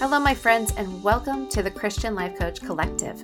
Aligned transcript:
Hello, 0.00 0.20
my 0.20 0.32
friends, 0.32 0.72
and 0.76 1.02
welcome 1.02 1.48
to 1.48 1.60
the 1.60 1.72
Christian 1.72 2.14
Life 2.14 2.38
Coach 2.38 2.60
Collective. 2.60 3.20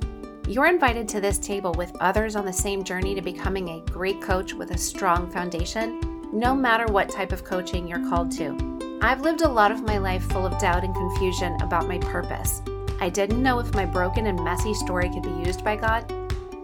You're 0.48 0.66
invited 0.66 1.06
to 1.10 1.20
this 1.20 1.38
table 1.38 1.72
with 1.74 1.94
others 2.00 2.34
on 2.34 2.44
the 2.44 2.52
same 2.52 2.82
journey 2.82 3.14
to 3.14 3.22
becoming 3.22 3.68
a 3.68 3.90
great 3.92 4.20
coach 4.20 4.54
with 4.54 4.72
a 4.72 4.76
strong 4.76 5.30
foundation, 5.30 6.00
no 6.32 6.52
matter 6.52 6.86
what 6.86 7.08
type 7.08 7.30
of 7.30 7.44
coaching 7.44 7.86
you're 7.86 8.08
called 8.08 8.32
to. 8.38 8.98
I've 9.00 9.20
lived 9.20 9.42
a 9.42 9.48
lot 9.48 9.70
of 9.70 9.84
my 9.84 9.98
life 9.98 10.24
full 10.24 10.44
of 10.44 10.58
doubt 10.58 10.82
and 10.82 10.92
confusion 10.92 11.56
about 11.62 11.86
my 11.86 11.98
purpose. 11.98 12.60
I 13.00 13.08
didn't 13.08 13.40
know 13.40 13.60
if 13.60 13.72
my 13.72 13.84
broken 13.84 14.26
and 14.26 14.42
messy 14.42 14.74
story 14.74 15.08
could 15.10 15.22
be 15.22 15.46
used 15.46 15.62
by 15.62 15.76
God, 15.76 16.12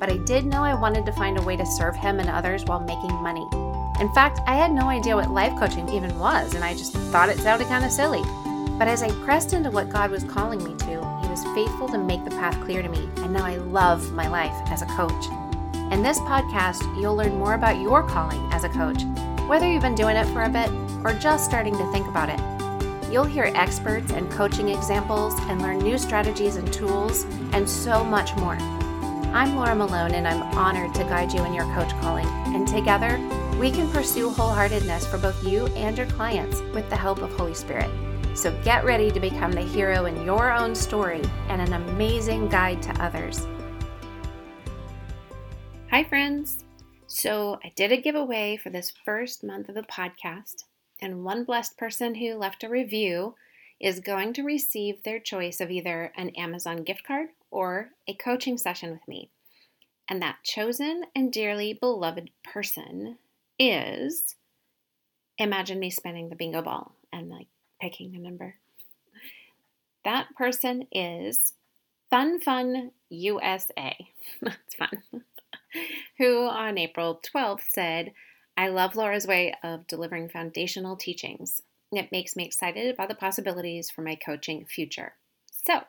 but 0.01 0.11
I 0.11 0.17
did 0.17 0.45
know 0.45 0.65
I 0.65 0.75
wanted 0.75 1.07
to 1.07 1.13
find 1.13 1.39
a 1.39 1.43
way 1.43 1.57
to 1.57 1.65
serve 1.65 1.95
Him 1.95 2.19
and 2.19 2.29
others 2.29 2.65
while 2.65 2.81
making 2.81 3.15
money. 3.23 3.47
In 4.01 4.13
fact, 4.13 4.41
I 4.49 4.57
had 4.57 4.73
no 4.73 4.89
idea 4.89 5.15
what 5.15 5.31
life 5.31 5.57
coaching 5.57 5.89
even 5.89 6.19
was, 6.19 6.57
and 6.57 6.65
I 6.65 6.73
just 6.75 6.95
thought 6.95 7.29
it 7.29 7.39
sounded 7.39 7.69
kind 7.69 7.85
of 7.85 7.93
silly. 7.93 8.25
But 8.81 8.89
as 8.89 9.03
I 9.03 9.11
pressed 9.27 9.53
into 9.53 9.71
what 9.71 9.91
God 9.91 10.11
was 10.11 10.25
calling 10.25 10.65
me 10.65 10.75
to, 10.75 10.87
He 10.87 11.29
was 11.29 11.45
faithful 11.55 11.87
to 11.91 11.99
make 11.99 12.25
the 12.25 12.31
path 12.31 12.59
clear 12.65 12.81
to 12.81 12.89
me, 12.89 13.11
and 13.19 13.31
now 13.31 13.45
I 13.45 13.57
love 13.57 14.11
my 14.15 14.27
life 14.27 14.55
as 14.71 14.81
a 14.81 14.87
coach. 14.87 15.27
In 15.93 16.03
this 16.03 16.19
podcast, 16.21 16.81
you'll 16.99 17.15
learn 17.15 17.35
more 17.35 17.53
about 17.53 17.83
your 17.83 18.03
calling 18.03 18.41
as 18.55 18.65
a 18.65 18.71
coach, 18.71 19.03
whether 19.47 19.71
you've 19.71 19.83
been 19.83 19.95
doing 19.95 20.17
it 20.17 20.25
for 20.29 20.45
a 20.45 20.49
bit 20.49 20.71
or 21.05 21.13
just 21.21 21.45
starting 21.45 21.77
to 21.77 21.93
think 21.93 22.09
about 22.09 22.31
it. 22.31 23.13
You'll 23.13 23.25
hear 23.25 23.53
experts 23.55 24.13
and 24.13 24.31
coaching 24.31 24.71
examples 24.71 25.35
and 25.41 25.61
learn 25.61 25.81
new 25.81 25.99
strategies 25.99 26.57
and 26.57 26.73
tools, 26.73 27.25
and 27.53 27.69
so 27.69 28.03
much 28.03 28.35
more. 28.37 28.57
I'm 29.35 29.57
Laura 29.57 29.75
Malone, 29.75 30.15
and 30.15 30.27
I'm 30.27 30.43
honored 30.57 30.95
to 30.95 31.05
guide 31.05 31.35
you 31.35 31.45
in 31.45 31.53
your 31.53 31.71
coach 31.75 31.91
calling. 32.01 32.27
And 32.55 32.67
together, 32.67 33.19
we 33.59 33.71
can 33.71 33.91
pursue 33.91 34.31
wholeheartedness 34.31 35.05
for 35.11 35.19
both 35.19 35.45
you 35.45 35.67
and 35.77 35.99
your 35.99 36.07
clients 36.07 36.63
with 36.73 36.89
the 36.89 36.97
help 36.97 37.21
of 37.21 37.31
Holy 37.33 37.53
Spirit. 37.53 37.91
So 38.41 38.59
get 38.65 38.87
ready 38.87 39.11
to 39.11 39.21
become 39.21 39.53
the 39.53 39.61
hero 39.61 40.07
in 40.07 40.25
your 40.25 40.51
own 40.51 40.75
story 40.75 41.21
and 41.49 41.61
an 41.61 41.75
amazing 41.75 42.49
guide 42.49 42.81
to 42.85 43.03
others. 43.03 43.47
Hi, 45.91 46.05
friends. 46.05 46.65
So 47.07 47.61
I 47.63 47.71
did 47.77 47.93
a 47.93 48.01
giveaway 48.01 48.57
for 48.57 48.71
this 48.71 48.95
first 49.05 49.45
month 49.45 49.69
of 49.69 49.75
the 49.75 49.83
podcast, 49.83 50.65
and 51.03 51.23
one 51.23 51.45
blessed 51.45 51.77
person 51.77 52.15
who 52.15 52.35
left 52.35 52.65
a 52.65 52.71
review 52.71 53.35
is 53.79 54.01
going 54.01 54.33
to 54.33 54.43
receive 54.43 55.03
their 55.03 55.21
choice 55.21 55.61
of 55.61 55.71
either 55.71 56.11
an 56.17 56.31
Amazon 56.31 56.83
gift 56.83 57.05
card 57.05 57.29
or 57.51 57.91
a 58.09 58.15
coaching 58.15 58.57
session 58.57 58.91
with 58.91 59.07
me. 59.07 59.29
And 60.09 60.23
that 60.23 60.45
chosen 60.45 61.05
and 61.15 61.31
dearly 61.31 61.75
beloved 61.75 62.31
person 62.43 63.19
is 63.59 64.35
imagine 65.37 65.79
me 65.79 65.91
spinning 65.91 66.31
the 66.31 66.37
bingo 66.37 66.63
ball 66.63 66.95
and 67.13 67.29
like 67.29 67.49
picking 67.81 68.15
a 68.15 68.19
number. 68.19 68.57
That 70.05 70.29
person 70.37 70.87
is 70.93 71.53
Fun 72.11 72.41
Fun 72.41 72.93
USA. 73.11 73.97
That's 74.43 74.75
fun. 74.75 75.03
Who 76.19 76.47
on 76.47 76.79
April 76.79 77.21
12th 77.35 77.63
said, 77.71 78.13
I 78.57 78.69
love 78.69 78.97
Laura's 78.97 79.27
way 79.27 79.55
of 79.63 79.87
delivering 79.87 80.29
foundational 80.29 80.97
teachings. 80.97 81.63
It 81.93 82.13
makes 82.13 82.37
me 82.37 82.45
excited 82.45 82.93
about 82.93 83.09
the 83.09 83.15
possibilities 83.15 83.91
for 83.91 84.03
my 84.03 84.15
coaching 84.15 84.65
future. 84.65 85.15
So, 85.65 85.81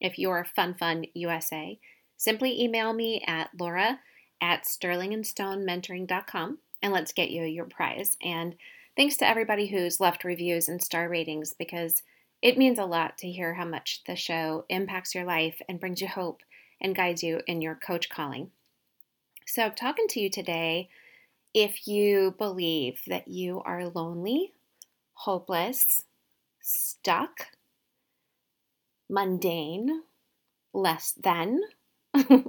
if 0.00 0.18
you're 0.18 0.46
Fun 0.54 0.74
Fun 0.74 1.04
USA, 1.14 1.78
simply 2.16 2.60
email 2.60 2.92
me 2.92 3.22
at 3.26 3.50
laura 3.58 4.00
at 4.40 4.64
sterlingandstonementoring.com 4.64 6.58
and 6.82 6.92
let's 6.92 7.12
get 7.12 7.30
you 7.30 7.42
your 7.44 7.64
prize. 7.64 8.16
And 8.22 8.54
Thanks 8.98 9.16
to 9.18 9.28
everybody 9.28 9.68
who's 9.68 10.00
left 10.00 10.24
reviews 10.24 10.68
and 10.68 10.82
star 10.82 11.08
ratings 11.08 11.54
because 11.56 12.02
it 12.42 12.58
means 12.58 12.80
a 12.80 12.84
lot 12.84 13.16
to 13.18 13.30
hear 13.30 13.54
how 13.54 13.64
much 13.64 14.02
the 14.08 14.16
show 14.16 14.64
impacts 14.68 15.14
your 15.14 15.22
life 15.22 15.62
and 15.68 15.78
brings 15.78 16.00
you 16.00 16.08
hope 16.08 16.42
and 16.80 16.96
guides 16.96 17.22
you 17.22 17.40
in 17.46 17.60
your 17.60 17.76
coach 17.76 18.08
calling. 18.10 18.50
So, 19.46 19.62
I'm 19.62 19.76
talking 19.76 20.08
to 20.08 20.20
you 20.20 20.28
today 20.28 20.88
if 21.54 21.86
you 21.86 22.34
believe 22.38 23.00
that 23.06 23.28
you 23.28 23.62
are 23.64 23.86
lonely, 23.86 24.54
hopeless, 25.12 26.02
stuck, 26.60 27.46
mundane, 29.08 30.02
less 30.74 31.12
than, 31.12 31.60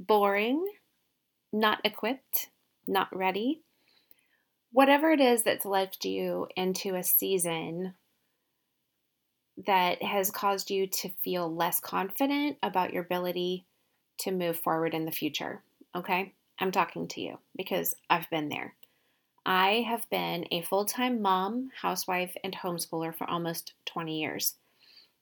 boring, 0.00 0.66
not 1.52 1.80
equipped, 1.84 2.48
not 2.86 3.14
ready, 3.14 3.60
whatever 4.72 5.10
it 5.10 5.20
is 5.20 5.42
that's 5.42 5.64
left 5.64 6.04
you 6.04 6.46
into 6.56 6.94
a 6.94 7.02
season 7.02 7.94
that 9.66 10.02
has 10.02 10.30
caused 10.30 10.70
you 10.70 10.86
to 10.86 11.10
feel 11.22 11.54
less 11.54 11.80
confident 11.80 12.56
about 12.62 12.92
your 12.92 13.02
ability 13.02 13.66
to 14.18 14.30
move 14.30 14.58
forward 14.58 14.94
in 14.94 15.04
the 15.04 15.12
future. 15.12 15.62
Okay? 15.94 16.32
I'm 16.58 16.70
talking 16.70 17.08
to 17.08 17.20
you 17.20 17.38
because 17.56 17.94
I've 18.08 18.30
been 18.30 18.48
there. 18.48 18.74
I 19.44 19.84
have 19.88 20.08
been 20.10 20.46
a 20.50 20.62
full 20.62 20.84
time 20.84 21.22
mom, 21.22 21.70
housewife, 21.80 22.36
and 22.44 22.54
homeschooler 22.54 23.14
for 23.14 23.28
almost 23.28 23.72
20 23.86 24.20
years. 24.20 24.54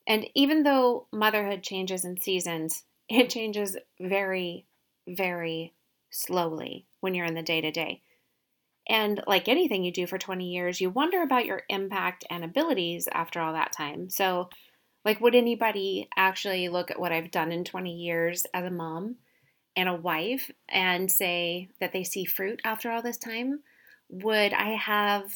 And 0.07 0.27
even 0.35 0.63
though 0.63 1.07
motherhood 1.11 1.63
changes 1.63 2.03
in 2.03 2.19
seasons, 2.19 2.83
it 3.09 3.29
changes 3.29 3.77
very, 3.99 4.65
very 5.07 5.73
slowly 6.09 6.85
when 6.99 7.13
you're 7.13 7.25
in 7.25 7.35
the 7.35 7.41
day 7.41 7.61
to 7.61 7.71
day. 7.71 8.01
And 8.89 9.21
like 9.27 9.47
anything 9.47 9.83
you 9.83 9.91
do 9.91 10.07
for 10.07 10.17
20 10.17 10.51
years, 10.51 10.81
you 10.81 10.89
wonder 10.89 11.21
about 11.21 11.45
your 11.45 11.61
impact 11.69 12.25
and 12.29 12.43
abilities 12.43 13.07
after 13.11 13.39
all 13.39 13.53
that 13.53 13.71
time. 13.71 14.09
So, 14.09 14.49
like, 15.05 15.21
would 15.21 15.35
anybody 15.35 16.09
actually 16.17 16.67
look 16.69 16.89
at 16.89 16.99
what 16.99 17.11
I've 17.11 17.31
done 17.31 17.51
in 17.51 17.63
20 17.63 17.93
years 17.93 18.45
as 18.53 18.65
a 18.65 18.71
mom 18.71 19.17
and 19.75 19.87
a 19.87 19.93
wife 19.93 20.51
and 20.67 21.09
say 21.09 21.69
that 21.79 21.93
they 21.93 22.03
see 22.03 22.25
fruit 22.25 22.59
after 22.65 22.89
all 22.89 23.03
this 23.03 23.17
time? 23.17 23.59
Would 24.09 24.53
I 24.53 24.71
have 24.71 25.31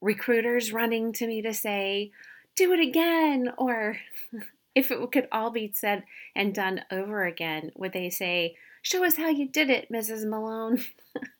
recruiters 0.00 0.72
running 0.72 1.12
to 1.12 1.26
me 1.26 1.42
to 1.42 1.52
say, 1.52 2.10
do 2.56 2.72
it 2.72 2.80
again? 2.80 3.52
Or 3.58 3.98
if 4.74 4.90
it 4.90 5.12
could 5.12 5.28
all 5.30 5.50
be 5.50 5.70
said 5.74 6.04
and 6.34 6.54
done 6.54 6.80
over 6.90 7.24
again, 7.24 7.70
would 7.76 7.92
they 7.92 8.08
say, 8.08 8.56
show 8.80 9.04
us 9.04 9.16
how 9.16 9.28
you 9.28 9.46
did 9.46 9.68
it, 9.68 9.92
Mrs. 9.92 10.26
Malone? 10.26 10.82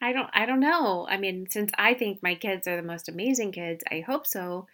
I 0.00 0.12
don't 0.12 0.30
I 0.32 0.46
don't 0.46 0.60
know. 0.60 1.06
I 1.08 1.16
mean, 1.16 1.46
since 1.50 1.70
I 1.78 1.94
think 1.94 2.22
my 2.22 2.34
kids 2.34 2.66
are 2.66 2.76
the 2.76 2.82
most 2.82 3.08
amazing 3.08 3.52
kids, 3.52 3.82
I 3.90 4.00
hope 4.00 4.26
so. 4.26 4.66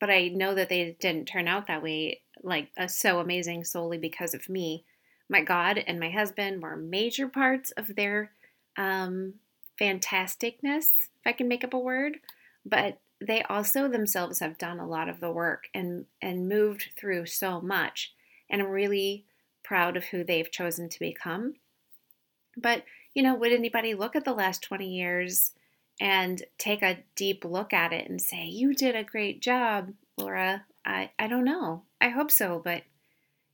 But 0.00 0.10
I 0.10 0.28
know 0.28 0.54
that 0.54 0.68
they 0.68 0.96
didn't 1.00 1.26
turn 1.26 1.48
out 1.48 1.66
that 1.66 1.82
way 1.82 2.22
like 2.42 2.70
uh, 2.78 2.86
so 2.86 3.20
amazing 3.20 3.64
solely 3.64 3.98
because 3.98 4.34
of 4.34 4.48
me. 4.48 4.84
My 5.28 5.42
God 5.42 5.78
and 5.86 6.00
my 6.00 6.10
husband 6.10 6.62
were 6.62 6.76
major 6.76 7.28
parts 7.28 7.70
of 7.72 7.94
their 7.94 8.32
um 8.76 9.34
fantasticness, 9.80 10.86
if 11.20 11.26
I 11.26 11.32
can 11.32 11.48
make 11.48 11.64
up 11.64 11.74
a 11.74 11.78
word, 11.78 12.18
but 12.64 12.98
they 13.20 13.42
also 13.44 13.88
themselves 13.88 14.40
have 14.40 14.58
done 14.58 14.78
a 14.80 14.88
lot 14.88 15.08
of 15.08 15.20
the 15.20 15.30
work 15.30 15.64
and 15.74 16.06
and 16.20 16.48
moved 16.48 16.90
through 16.96 17.26
so 17.26 17.60
much 17.60 18.12
and 18.52 18.60
I'm 18.60 18.68
really 18.68 19.24
proud 19.64 19.96
of 19.96 20.04
who 20.04 20.22
they've 20.22 20.50
chosen 20.50 20.88
to 20.90 20.98
become. 20.98 21.54
But 22.56 22.84
you 23.14 23.22
know, 23.22 23.34
would 23.34 23.52
anybody 23.52 23.94
look 23.94 24.16
at 24.16 24.24
the 24.24 24.32
last 24.32 24.62
20 24.62 24.86
years 24.86 25.52
and 26.00 26.42
take 26.58 26.82
a 26.82 27.04
deep 27.14 27.44
look 27.44 27.72
at 27.72 27.92
it 27.92 28.08
and 28.08 28.20
say, 28.20 28.44
You 28.44 28.74
did 28.74 28.96
a 28.96 29.04
great 29.04 29.40
job, 29.40 29.92
Laura? 30.16 30.64
I, 30.84 31.10
I 31.18 31.28
don't 31.28 31.44
know. 31.44 31.84
I 32.00 32.08
hope 32.08 32.30
so, 32.30 32.60
but 32.62 32.82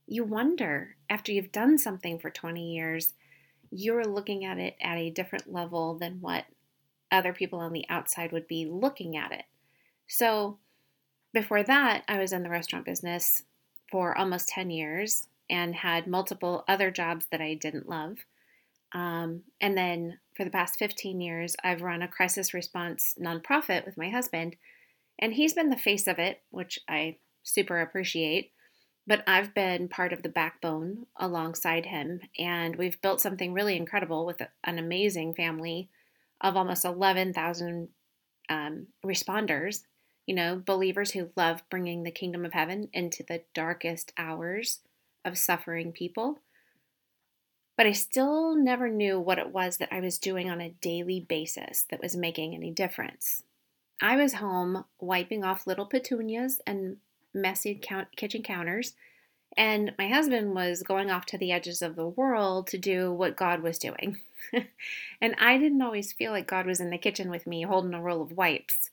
you 0.07 0.23
wonder 0.23 0.95
after 1.09 1.31
you've 1.31 1.51
done 1.51 1.77
something 1.77 2.17
for 2.17 2.31
20 2.31 2.73
years, 2.73 3.13
you're 3.69 4.05
looking 4.05 4.43
at 4.45 4.57
it 4.57 4.75
at 4.81 4.97
a 4.97 5.11
different 5.11 5.51
level 5.51 5.95
than 5.95 6.21
what 6.21 6.45
other 7.11 7.33
people 7.33 7.59
on 7.59 7.73
the 7.73 7.85
outside 7.89 8.31
would 8.31 8.47
be 8.47 8.65
looking 8.65 9.15
at 9.15 9.31
it. 9.31 9.43
So, 10.07 10.57
before 11.31 11.61
that, 11.61 12.03
I 12.07 12.17
was 12.17 12.33
in 12.33 12.41
the 12.41 12.49
restaurant 12.49 12.85
business 12.85 13.43
for 13.91 14.17
almost 14.17 14.49
10 14.49 14.71
years 14.71 15.27
and 15.47 15.75
had 15.75 16.07
multiple 16.07 16.63
other 16.67 16.89
jobs 16.89 17.27
that 17.31 17.41
I 17.41 17.53
didn't 17.53 17.89
love. 17.89 18.17
Um, 18.93 19.43
and 19.61 19.77
then 19.77 20.19
for 20.35 20.43
the 20.43 20.49
past 20.49 20.79
15 20.79 21.21
years, 21.21 21.55
I've 21.63 21.81
run 21.81 22.01
a 22.01 22.07
crisis 22.07 22.53
response 22.53 23.15
nonprofit 23.21 23.85
with 23.85 23.97
my 23.97 24.09
husband, 24.09 24.55
and 25.19 25.33
he's 25.33 25.53
been 25.53 25.69
the 25.69 25.77
face 25.77 26.07
of 26.07 26.17
it, 26.17 26.41
which 26.49 26.79
I 26.87 27.17
super 27.43 27.79
appreciate. 27.79 28.51
But 29.05 29.23
I've 29.27 29.53
been 29.53 29.89
part 29.89 30.13
of 30.13 30.21
the 30.21 30.29
backbone 30.29 31.07
alongside 31.17 31.87
him, 31.87 32.21
and 32.37 32.75
we've 32.75 33.01
built 33.01 33.21
something 33.21 33.53
really 33.53 33.75
incredible 33.75 34.25
with 34.25 34.41
an 34.63 34.77
amazing 34.77 35.33
family 35.33 35.89
of 36.41 36.55
almost 36.55 36.85
11,000 36.85 37.89
um, 38.49 38.87
responders. 39.05 39.81
You 40.25 40.35
know, 40.35 40.61
believers 40.63 41.11
who 41.11 41.31
love 41.35 41.63
bringing 41.71 42.03
the 42.03 42.11
kingdom 42.11 42.45
of 42.45 42.53
heaven 42.53 42.89
into 42.93 43.23
the 43.23 43.41
darkest 43.55 44.13
hours 44.17 44.79
of 45.25 45.37
suffering 45.37 45.91
people 45.91 46.39
but 47.79 47.87
I 47.87 47.93
still 47.93 48.57
never 48.57 48.89
knew 48.89 49.21
what 49.21 49.39
it 49.39 49.53
was 49.53 49.77
that 49.77 49.87
I 49.89 50.01
was 50.01 50.19
doing 50.19 50.49
on 50.49 50.59
a 50.59 50.75
daily 50.81 51.21
basis 51.21 51.85
that 51.89 52.01
was 52.01 52.13
making 52.13 52.53
any 52.53 52.71
difference. 52.71 53.43
I 54.01 54.17
was 54.17 54.33
home 54.33 54.83
wiping 54.99 55.45
off 55.45 55.65
little 55.65 55.85
petunias 55.85 56.59
and 56.67 56.97
messy 57.33 57.81
kitchen 58.17 58.43
counters, 58.43 58.95
and 59.55 59.93
my 59.97 60.09
husband 60.09 60.55
was 60.55 60.83
going 60.83 61.09
off 61.09 61.25
to 61.27 61.37
the 61.37 61.53
edges 61.53 61.81
of 61.81 61.95
the 61.95 62.05
world 62.05 62.67
to 62.67 62.77
do 62.77 63.13
what 63.13 63.37
God 63.37 63.61
was 63.61 63.79
doing. 63.79 64.19
and 65.21 65.33
I 65.39 65.57
didn't 65.57 65.81
always 65.81 66.11
feel 66.11 66.33
like 66.33 66.47
God 66.47 66.65
was 66.65 66.81
in 66.81 66.89
the 66.89 66.97
kitchen 66.97 67.29
with 67.29 67.47
me 67.47 67.61
holding 67.61 67.93
a 67.93 68.01
roll 68.01 68.21
of 68.21 68.33
wipes 68.33 68.89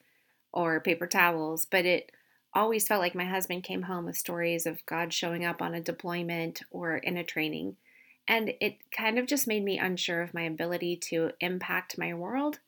or 0.53 0.79
paper 0.79 1.09
towels, 1.09 1.65
but 1.65 1.87
it 1.87 2.13
always 2.55 2.87
felt 2.87 3.01
like 3.01 3.17
my 3.17 3.25
husband 3.25 3.65
came 3.65 3.83
home 3.83 4.05
with 4.05 4.17
stories 4.17 4.65
of 4.65 4.87
God 4.87 5.13
showing 5.13 5.45
up 5.45 5.61
on 5.61 5.75
a 5.75 5.81
deployment 5.81 6.63
or 6.71 6.99
in 6.99 7.17
a 7.17 7.25
training. 7.25 7.75
And 8.29 8.55
it 8.61 8.91
kind 8.91 9.19
of 9.19 9.27
just 9.27 9.47
made 9.47 9.63
me 9.65 9.79
unsure 9.79 10.23
of 10.23 10.35
my 10.35 10.43
ability 10.43 10.97
to 11.09 11.33
impact 11.41 11.99
my 11.99 12.13
world, 12.13 12.61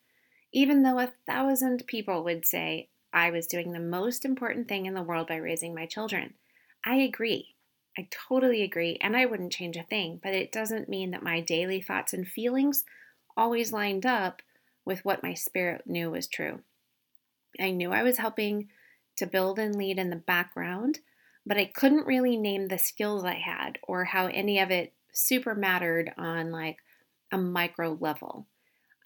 even 0.53 0.83
though 0.83 0.99
a 0.99 1.13
thousand 1.27 1.87
people 1.87 2.25
would 2.25 2.47
say 2.47 2.91
I 3.13 3.31
was 3.31 3.47
doing 3.47 3.73
the 3.73 3.81
most 3.81 4.25
important 4.25 4.69
thing 4.69 4.87
in 4.87 4.95
the 4.95 5.03
world 5.03 5.29
by 5.29 5.37
raising 5.37 5.75
my 5.75 5.87
children. 5.87 6.35
I 6.85 6.97
agree. 6.97 7.55
I 7.97 8.07
totally 8.11 8.63
agree, 8.63 8.97
and 9.01 9.17
I 9.17 9.27
wouldn't 9.27 9.53
change 9.53 9.77
a 9.77 9.83
thing, 9.83 10.21
but 10.23 10.35
it 10.35 10.53
doesn't 10.53 10.89
mean 10.89 11.11
that 11.11 11.23
my 11.23 11.41
daily 11.41 11.81
thoughts 11.81 12.13
and 12.13 12.29
feelings 12.29 12.85
always 13.37 13.73
lined 13.73 14.07
up 14.07 14.43
with 14.85 15.05
what 15.05 15.23
my 15.23 15.35
spirit 15.35 15.87
knew 15.87 16.11
was 16.11 16.29
true. 16.29 16.63
I 17.61 17.71
knew 17.73 17.93
I 17.93 18.03
was 18.03 18.19
helping 18.19 18.71
to 19.17 19.27
build 19.27 19.59
and 19.59 19.77
lead 19.77 19.99
in 19.99 20.11
the 20.11 20.17
background, 20.17 21.01
but 21.45 21.57
I 21.57 21.65
couldn't 21.65 22.07
really 22.07 22.37
name 22.37 22.69
the 22.69 22.79
skills 22.79 23.25
I 23.25 23.35
had 23.35 23.79
or 23.83 24.05
how 24.05 24.27
any 24.27 24.59
of 24.61 24.71
it 24.71 24.93
super 25.13 25.55
mattered 25.55 26.13
on 26.17 26.51
like 26.51 26.79
a 27.31 27.39
micro 27.39 27.97
level. 28.01 28.47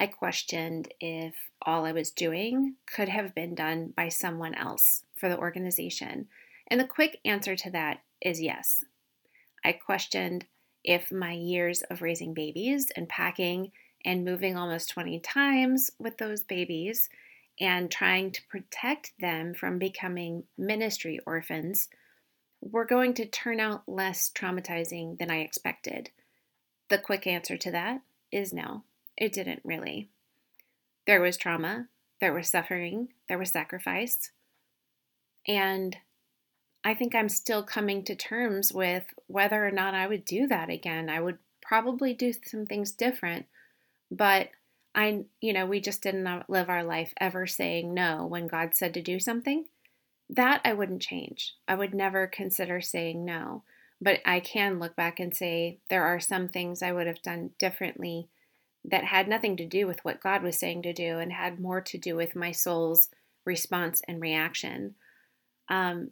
I 0.01 0.07
questioned 0.07 0.93
if 1.01 1.35
all 1.61 1.85
I 1.85 1.93
was 1.93 2.11
doing 2.11 2.75
could 2.87 3.09
have 3.09 3.35
been 3.35 3.55
done 3.55 3.93
by 3.97 4.09
someone 4.09 4.55
else 4.55 5.05
for 5.15 5.29
the 5.29 5.39
organization. 5.39 6.29
And 6.69 6.81
the 6.81 6.85
quick 6.85 7.21
answer 7.25 7.55
to 7.57 7.71
that 7.71 8.01
is 8.21 8.41
yes. 8.41 8.85
I 9.65 9.73
questioned 9.73 10.47
if 10.85 11.13
my 11.13 11.33
years 11.33 11.83
of 11.83 12.03
raising 12.03 12.35
babies 12.35 12.91
and 12.97 13.09
packing 13.09 13.71
and 14.05 14.25
moving 14.25 14.57
almost 14.57 14.91
20 14.91 15.21
times 15.21 15.91
with 15.99 16.19
those 16.19 16.43
babies 16.43 17.09
and 17.61 17.91
trying 17.91 18.33
to 18.33 18.47
protect 18.49 19.13
them 19.21 19.55
from 19.55 19.79
becoming 19.79 20.45
ministry 20.59 21.21
orphans 21.27 21.89
were 22.63 22.85
going 22.85 23.13
to 23.15 23.27
turn 23.27 23.61
out 23.61 23.83
less 23.89 24.31
traumatizing 24.35 25.19
than 25.19 25.31
I 25.31 25.41
expected. 25.41 26.11
The 26.89 26.99
quick 26.99 27.27
answer 27.27 27.57
to 27.59 27.71
that 27.73 28.03
is 28.31 28.53
no, 28.53 28.85
it 29.17 29.33
didn't 29.33 29.61
really. 29.65 30.09
There 31.07 31.21
was 31.21 31.37
trauma, 31.37 31.89
there 32.21 32.33
was 32.33 32.49
suffering, 32.49 33.09
there 33.29 33.39
was 33.39 33.51
sacrifice, 33.51 34.31
and 35.47 35.97
I 36.85 36.95
think 36.95 37.15
I'm 37.15 37.29
still 37.29 37.63
coming 37.63 38.05
to 38.05 38.15
terms 38.15 38.73
with 38.73 39.05
whether 39.27 39.67
or 39.67 39.71
not 39.71 39.95
I 39.95 40.07
would 40.07 40.25
do 40.25 40.47
that 40.47 40.71
again. 40.71 41.11
I 41.11 41.21
would 41.21 41.39
probably 41.61 42.15
do 42.15 42.33
some 42.45 42.67
things 42.67 42.93
different, 42.93 43.47
but 44.11 44.51
I, 44.95 45.25
you 45.41 45.53
know, 45.53 45.67
we 45.67 45.81
just 45.81 46.03
didn't 46.03 46.45
live 46.49 46.69
our 46.69 46.85
life 46.85 47.13
ever 47.21 47.47
saying 47.47 47.95
no 47.95 48.27
when 48.27 48.47
God 48.47 48.75
said 48.75 48.95
to 48.95 49.03
do 49.03 49.19
something. 49.19 49.65
That 50.31 50.61
I 50.65 50.73
wouldn't 50.73 51.03
change. 51.03 51.55
I 51.69 51.75
would 51.75 51.95
never 51.95 52.27
consider 52.27 52.81
saying 52.81 53.25
no. 53.25 53.65
But 54.01 54.21
I 54.25 54.41
can 54.41 54.81
look 54.81 54.97
back 54.97 55.21
and 55.21 55.35
say 55.35 55.79
there 55.89 56.05
are 56.05 56.19
some 56.19 56.49
things 56.49 56.83
I 56.83 56.93
would 56.93 57.07
have 57.07 57.23
done 57.23 57.51
differently 57.59 58.29
that 58.85 59.05
had 59.05 59.29
nothing 59.29 59.57
to 59.59 59.67
do 59.67 59.87
with 59.87 60.05
what 60.05 60.23
God 60.23 60.43
was 60.43 60.59
saying 60.59 60.83
to 60.83 60.93
do 60.93 61.19
and 61.19 61.33
had 61.33 61.61
more 61.61 61.81
to 61.83 61.99
do 61.99 62.17
with 62.17 62.35
my 62.35 62.51
soul's 62.51 63.11
response 63.45 64.03
and 64.09 64.21
reaction. 64.21 64.97
Um, 65.69 66.11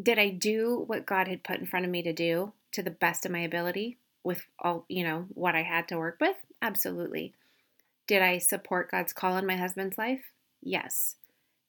did 0.00 0.18
I 0.18 0.28
do 0.28 0.84
what 0.86 1.06
God 1.06 1.26
had 1.28 1.42
put 1.42 1.58
in 1.58 1.66
front 1.66 1.86
of 1.86 1.90
me 1.90 2.02
to 2.02 2.12
do 2.12 2.52
to 2.72 2.82
the 2.82 2.90
best 2.90 3.24
of 3.24 3.32
my 3.32 3.40
ability 3.40 3.98
with 4.24 4.46
all, 4.58 4.84
you 4.88 5.04
know, 5.04 5.26
what 5.30 5.54
I 5.54 5.62
had 5.62 5.88
to 5.88 5.98
work 5.98 6.18
with? 6.20 6.36
Absolutely. 6.60 7.32
Did 8.06 8.22
I 8.22 8.38
support 8.38 8.90
God's 8.90 9.12
call 9.12 9.36
in 9.36 9.46
my 9.46 9.56
husband's 9.56 9.96
life? 9.96 10.32
Yes. 10.62 11.16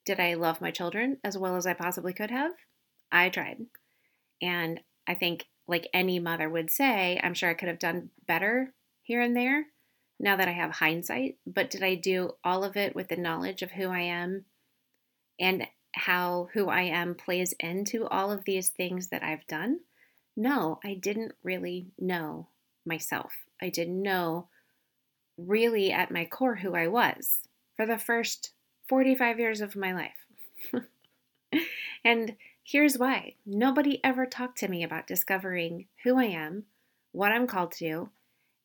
Did 0.05 0.19
I 0.19 0.33
love 0.33 0.61
my 0.61 0.71
children 0.71 1.17
as 1.23 1.37
well 1.37 1.55
as 1.55 1.65
I 1.65 1.73
possibly 1.73 2.13
could 2.13 2.31
have? 2.31 2.51
I 3.11 3.29
tried. 3.29 3.65
And 4.41 4.81
I 5.07 5.13
think, 5.13 5.47
like 5.67 5.87
any 5.93 6.19
mother 6.19 6.49
would 6.49 6.69
say, 6.69 7.19
I'm 7.23 7.33
sure 7.33 7.49
I 7.49 7.53
could 7.53 7.69
have 7.69 7.79
done 7.79 8.09
better 8.27 8.73
here 9.01 9.21
and 9.21 9.35
there 9.35 9.67
now 10.19 10.35
that 10.35 10.47
I 10.47 10.53
have 10.53 10.71
hindsight. 10.71 11.37
But 11.45 11.69
did 11.69 11.83
I 11.83 11.95
do 11.95 12.31
all 12.43 12.63
of 12.63 12.75
it 12.75 12.95
with 12.95 13.07
the 13.07 13.15
knowledge 13.15 13.61
of 13.61 13.71
who 13.71 13.89
I 13.89 14.01
am 14.01 14.45
and 15.39 15.67
how 15.93 16.49
who 16.53 16.69
I 16.69 16.81
am 16.81 17.15
plays 17.15 17.53
into 17.59 18.07
all 18.07 18.31
of 18.31 18.45
these 18.45 18.69
things 18.69 19.07
that 19.07 19.23
I've 19.23 19.45
done? 19.47 19.81
No, 20.35 20.79
I 20.83 20.95
didn't 20.95 21.33
really 21.43 21.87
know 21.99 22.47
myself. 22.85 23.33
I 23.61 23.69
didn't 23.69 24.01
know 24.01 24.47
really 25.37 25.91
at 25.91 26.11
my 26.11 26.25
core 26.25 26.55
who 26.55 26.75
I 26.75 26.87
was 26.87 27.41
for 27.75 27.85
the 27.85 27.97
first 27.97 28.52
45 28.87 29.39
years 29.39 29.61
of 29.61 29.75
my 29.75 29.93
life. 29.93 30.83
and 32.05 32.35
here's 32.63 32.97
why 32.97 33.35
nobody 33.45 33.99
ever 34.03 34.25
talked 34.25 34.57
to 34.59 34.67
me 34.67 34.83
about 34.83 35.07
discovering 35.07 35.87
who 36.03 36.19
I 36.19 36.25
am, 36.25 36.65
what 37.11 37.31
I'm 37.31 37.47
called 37.47 37.71
to, 37.73 38.09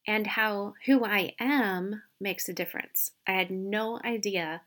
and 0.06 0.26
how 0.26 0.74
who 0.86 1.04
I 1.04 1.34
am 1.38 2.02
makes 2.20 2.48
a 2.48 2.54
difference. 2.54 3.12
I 3.26 3.32
had 3.32 3.50
no 3.50 4.00
idea 4.04 4.62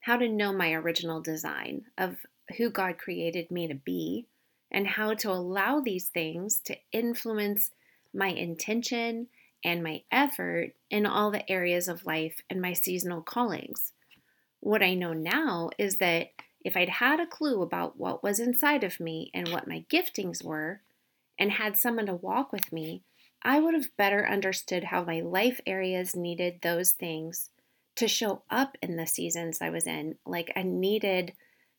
how 0.00 0.16
to 0.16 0.28
know 0.28 0.52
my 0.52 0.72
original 0.72 1.20
design 1.20 1.84
of 1.98 2.16
who 2.56 2.70
God 2.70 2.98
created 2.98 3.50
me 3.50 3.66
to 3.68 3.74
be 3.74 4.26
and 4.70 4.86
how 4.86 5.14
to 5.14 5.30
allow 5.30 5.80
these 5.80 6.08
things 6.08 6.60
to 6.60 6.76
influence 6.92 7.70
my 8.12 8.28
intention 8.28 9.28
and 9.64 9.82
my 9.82 10.02
effort 10.12 10.74
in 10.90 11.06
all 11.06 11.30
the 11.30 11.50
areas 11.50 11.88
of 11.88 12.06
life 12.06 12.40
and 12.50 12.60
my 12.60 12.72
seasonal 12.72 13.20
callings. 13.20 13.92
What 14.66 14.82
I 14.82 14.94
know 14.94 15.12
now 15.12 15.70
is 15.78 15.98
that 15.98 16.32
if 16.64 16.76
I'd 16.76 16.88
had 16.88 17.20
a 17.20 17.26
clue 17.28 17.62
about 17.62 18.00
what 18.00 18.24
was 18.24 18.40
inside 18.40 18.82
of 18.82 18.98
me 18.98 19.30
and 19.32 19.52
what 19.52 19.68
my 19.68 19.84
giftings 19.88 20.42
were, 20.42 20.80
and 21.38 21.52
had 21.52 21.76
someone 21.76 22.06
to 22.06 22.16
walk 22.16 22.50
with 22.50 22.72
me, 22.72 23.04
I 23.44 23.60
would 23.60 23.74
have 23.74 23.96
better 23.96 24.28
understood 24.28 24.82
how 24.82 25.04
my 25.04 25.20
life 25.20 25.60
areas 25.68 26.16
needed 26.16 26.62
those 26.62 26.90
things 26.90 27.50
to 27.94 28.08
show 28.08 28.42
up 28.50 28.76
in 28.82 28.96
the 28.96 29.06
seasons 29.06 29.62
I 29.62 29.70
was 29.70 29.86
in. 29.86 30.16
Like 30.26 30.50
I 30.56 30.64
needed 30.64 31.34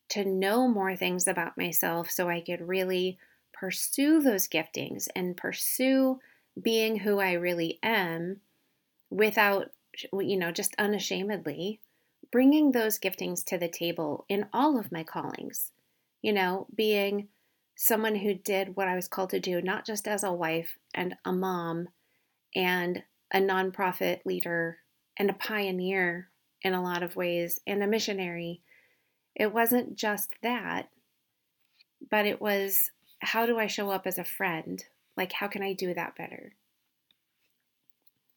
to 0.08 0.24
know 0.24 0.66
more 0.66 0.96
things 0.96 1.28
about 1.28 1.58
myself 1.58 2.10
so 2.10 2.30
I 2.30 2.40
could 2.40 2.66
really 2.66 3.18
pursue 3.52 4.22
those 4.22 4.48
giftings 4.48 5.08
and 5.14 5.36
pursue 5.36 6.20
being 6.58 7.00
who 7.00 7.18
I 7.18 7.32
really 7.32 7.80
am 7.82 8.40
without, 9.10 9.72
you 10.10 10.38
know, 10.38 10.52
just 10.52 10.74
unashamedly 10.78 11.80
bringing 12.30 12.72
those 12.72 12.98
giftings 12.98 13.44
to 13.46 13.58
the 13.58 13.68
table 13.68 14.24
in 14.28 14.46
all 14.52 14.78
of 14.78 14.92
my 14.92 15.02
callings. 15.02 15.72
You 16.22 16.32
know, 16.32 16.66
being 16.74 17.28
someone 17.76 18.16
who 18.16 18.34
did 18.34 18.76
what 18.76 18.88
I 18.88 18.96
was 18.96 19.08
called 19.08 19.30
to 19.30 19.40
do, 19.40 19.62
not 19.62 19.86
just 19.86 20.08
as 20.08 20.24
a 20.24 20.32
wife 20.32 20.76
and 20.94 21.14
a 21.24 21.32
mom 21.32 21.88
and 22.54 23.02
a 23.32 23.38
nonprofit 23.38 24.20
leader 24.24 24.78
and 25.16 25.30
a 25.30 25.34
pioneer 25.34 26.28
in 26.62 26.74
a 26.74 26.82
lot 26.82 27.02
of 27.02 27.16
ways 27.16 27.60
and 27.66 27.82
a 27.82 27.86
missionary. 27.86 28.62
It 29.34 29.52
wasn't 29.52 29.96
just 29.96 30.34
that, 30.42 30.88
but 32.10 32.26
it 32.26 32.40
was 32.40 32.90
how 33.20 33.46
do 33.46 33.58
I 33.58 33.66
show 33.66 33.90
up 33.90 34.06
as 34.06 34.18
a 34.18 34.24
friend? 34.24 34.84
Like, 35.16 35.32
how 35.32 35.48
can 35.48 35.62
I 35.62 35.72
do 35.72 35.94
that 35.94 36.16
better? 36.16 36.54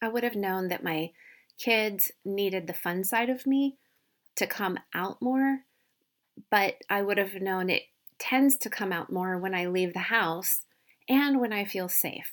I 0.02 0.08
would 0.08 0.24
have 0.24 0.36
known 0.36 0.70
that 0.70 0.84
my 0.84 1.12
kids 1.58 2.12
needed 2.24 2.68
the 2.68 2.74
fun 2.74 3.04
side 3.04 3.30
of 3.30 3.46
me 3.46 3.78
to 4.36 4.48
come 4.48 4.80
out 4.94 5.22
more, 5.22 5.62
but 6.50 6.76
I 6.90 7.02
would 7.02 7.18
have 7.18 7.42
known 7.42 7.70
it 7.70 7.84
tends 8.18 8.58
to 8.58 8.70
come 8.70 8.92
out 8.92 9.12
more 9.12 9.38
when 9.38 9.56
I 9.56 9.66
leave 9.66 9.94
the 9.94 10.00
house 10.00 10.64
and 11.10 11.40
when 11.40 11.54
I 11.54 11.66
feel 11.66 11.90
safe. 11.90 12.32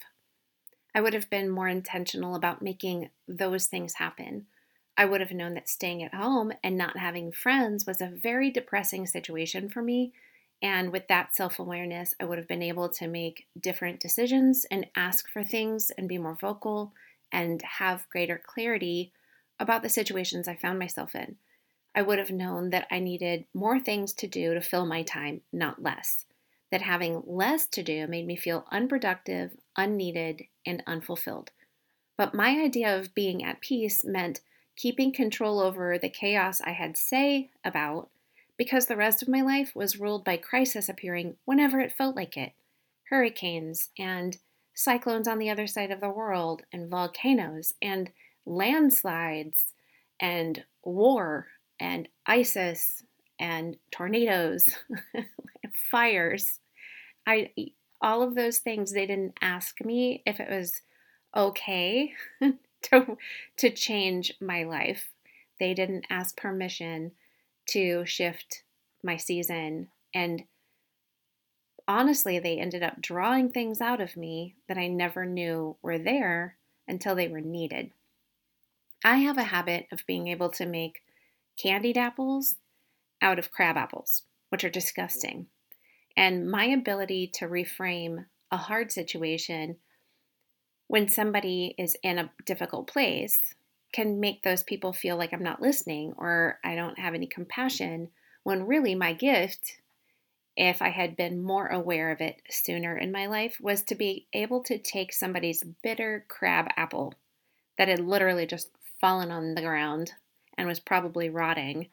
I 0.95 1.01
would 1.01 1.15
have 1.15 1.31
been 1.31 1.51
more 1.51 1.69
intentional 1.69 2.35
about 2.35 2.63
making 2.63 3.11
those 3.27 3.67
things 3.67 3.95
happen. 3.95 4.47
I 4.97 5.05
would 5.05 5.21
have 5.21 5.33
known 5.33 5.55
that 5.55 5.69
staying 5.69 6.03
at 6.03 6.15
home 6.15 6.53
and 6.63 6.77
not 6.77 6.99
having 6.99 7.31
friends 7.33 7.87
was 7.87 8.01
a 8.01 8.09
very 8.09 8.51
depressing 8.51 9.07
situation 9.07 9.69
for 9.69 9.83
me 9.83 10.13
and 10.61 10.91
with 10.91 11.07
that 11.09 11.37
self 11.37 11.59
awareness, 11.59 12.15
I 12.21 12.25
would 12.25 12.39
have 12.39 12.49
been 12.49 12.63
able 12.63 12.89
to 12.91 13.07
make 13.07 13.47
different 13.59 14.01
decisions 14.01 14.67
and 14.71 14.87
ask 14.97 15.29
for 15.29 15.45
things 15.45 15.93
and 15.97 16.09
be 16.09 16.19
more 16.19 16.37
vocal 16.41 16.93
and 17.33 17.63
have 17.63 18.09
greater 18.11 18.41
clarity 18.45 19.13
about 19.59 19.83
the 19.83 19.89
situations 19.89 20.49
I 20.49 20.57
found 20.57 20.79
myself 20.79 21.15
in. 21.15 21.37
I 21.95 22.03
would 22.03 22.19
have 22.19 22.31
known 22.31 22.71
that 22.71 22.87
I 22.91 23.01
needed 23.01 23.47
more 23.53 23.81
things 23.81 24.13
to 24.15 24.27
do 24.27 24.55
to 24.55 24.61
fill 24.61 24.87
my 24.87 25.03
time, 25.03 25.41
not 25.53 25.83
less. 25.83 26.27
That 26.71 26.83
having 26.83 27.23
less 27.27 27.67
to 27.69 27.83
do 27.83 28.07
made 28.07 28.27
me 28.27 28.37
feel 28.37 28.67
unproductive, 28.71 29.53
unneeded, 29.77 30.45
and 30.67 30.83
unfulfilled. 30.87 31.51
But 32.17 32.35
my 32.35 32.61
idea 32.61 32.97
of 32.97 33.15
being 33.15 33.43
at 33.43 33.61
peace 33.61 34.05
meant 34.05 34.41
keeping 34.77 35.13
control 35.13 35.61
over 35.61 35.99
the 35.99 36.09
chaos 36.09 36.61
I 36.61 36.73
had 36.73 36.97
say 36.97 37.51
about 37.65 38.11
because 38.57 38.87
the 38.87 38.97
rest 38.97 39.23
of 39.23 39.29
my 39.29 39.41
life 39.41 39.75
was 39.75 39.99
ruled 39.99 40.25
by 40.25 40.37
crisis 40.37 40.89
appearing 40.89 41.37
whenever 41.45 41.81
it 41.81 41.93
felt 41.93 42.17
like 42.17 42.37
it 42.37 42.53
hurricanes 43.09 43.91
and 43.99 44.39
cyclones 44.79 45.27
on 45.27 45.41
the 45.41 45.51
other 45.51 45.67
side 45.67 45.91
of 45.91 46.01
the 46.01 46.09
world, 46.09 46.63
and 46.73 46.89
volcanoes 46.89 47.75
and 47.83 48.11
landslides 48.47 49.75
and 50.21 50.65
war 50.85 51.49
and 51.81 52.09
ISIS 52.27 53.03
and 53.41 53.77
tornadoes, 53.91 54.69
fires. 55.91 56.61
I 57.27 57.51
all 58.01 58.23
of 58.23 58.37
those 58.37 58.59
things 58.59 58.93
they 58.93 59.07
didn't 59.07 59.37
ask 59.43 59.85
me 59.85 60.23
if 60.25 60.39
it 60.39 60.49
was 60.49 60.81
okay 61.37 62.13
to 62.83 63.19
to 63.57 63.71
change 63.71 64.33
my 64.41 64.63
life. 64.63 65.11
They 65.59 65.75
didn't 65.75 66.07
ask 66.09 66.37
permission 66.37 67.13
to 67.71 68.07
shift 68.07 68.63
my 69.03 69.17
season 69.17 69.89
and 70.15 70.45
honestly 71.89 72.39
they 72.39 72.59
ended 72.59 72.83
up 72.83 73.01
drawing 73.01 73.51
things 73.51 73.81
out 73.81 74.01
of 74.01 74.17
me 74.17 74.55
that 74.69 74.79
I 74.79 74.87
never 74.87 75.25
knew 75.25 75.77
were 75.83 75.99
there 75.99 76.57
until 76.87 77.15
they 77.15 77.29
were 77.29 77.41
needed. 77.41 77.91
I 79.05 79.19
have 79.19 79.39
a 79.39 79.45
habit 79.45 79.87
of 79.91 80.07
being 80.07 80.29
able 80.29 80.51
to 80.51 80.67
make 80.67 81.03
candied 81.61 81.97
apples 81.97 82.57
out 83.23 83.39
of 83.39 83.51
crab 83.51 83.77
apples, 83.77 84.25
which 84.51 84.65
are 84.65 84.71
disgusting. 84.71 85.47
And 86.17 86.51
my 86.51 86.65
ability 86.65 87.29
to 87.35 87.49
reframe 87.49 88.27
a 88.51 88.57
hard 88.57 88.93
situation 88.93 89.77
when 90.89 91.09
somebody 91.09 91.75
is 91.79 91.97
in 92.03 92.19
a 92.19 92.31
difficult 92.45 92.87
place 92.87 93.55
can 93.93 94.21
make 94.21 94.43
those 94.43 94.63
people 94.63 94.93
feel 94.93 95.17
like 95.17 95.33
I'm 95.33 95.43
not 95.43 95.63
listening 95.63 96.13
or 96.17 96.59
I 96.65 96.75
don't 96.75 96.99
have 96.99 97.15
any 97.15 97.27
compassion 97.27 98.09
when 98.43 98.67
really 98.67 98.95
my 98.95 99.13
gift 99.13 99.79
if 100.59 100.83
I 100.83 100.89
had 100.89 101.17
been 101.17 101.41
more 101.41 101.69
aware 101.69 102.11
of 102.11 102.21
it 102.21 102.43
sooner 102.51 102.99
in 102.99 103.13
my 103.13 103.27
life 103.27 103.59
was 103.61 103.85
to 103.85 103.95
be 103.95 104.27
able 104.33 104.65
to 104.65 104.77
take 104.77 105.13
somebody's 105.13 105.63
bitter 105.85 106.25
crab 106.27 106.67
apple 106.77 107.15
that 107.79 107.87
had 107.87 108.01
literally 108.01 108.45
just 108.45 108.69
fallen 109.01 109.31
on 109.31 109.55
the 109.55 109.63
ground 109.63 110.11
and 110.59 110.67
was 110.67 110.81
probably 110.81 111.31
rotting. 111.31 111.91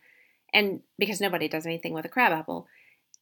And 0.51 0.81
because 0.97 1.21
nobody 1.21 1.47
does 1.47 1.67
anything 1.67 1.93
with 1.93 2.05
a 2.05 2.09
crab 2.09 2.31
apple. 2.31 2.65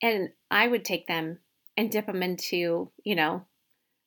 And 0.02 0.30
I 0.50 0.66
would 0.66 0.86
take 0.86 1.08
them 1.08 1.40
and 1.76 1.92
dip 1.92 2.06
them 2.06 2.24
into, 2.24 2.90
you 3.04 3.16
know, 3.16 3.44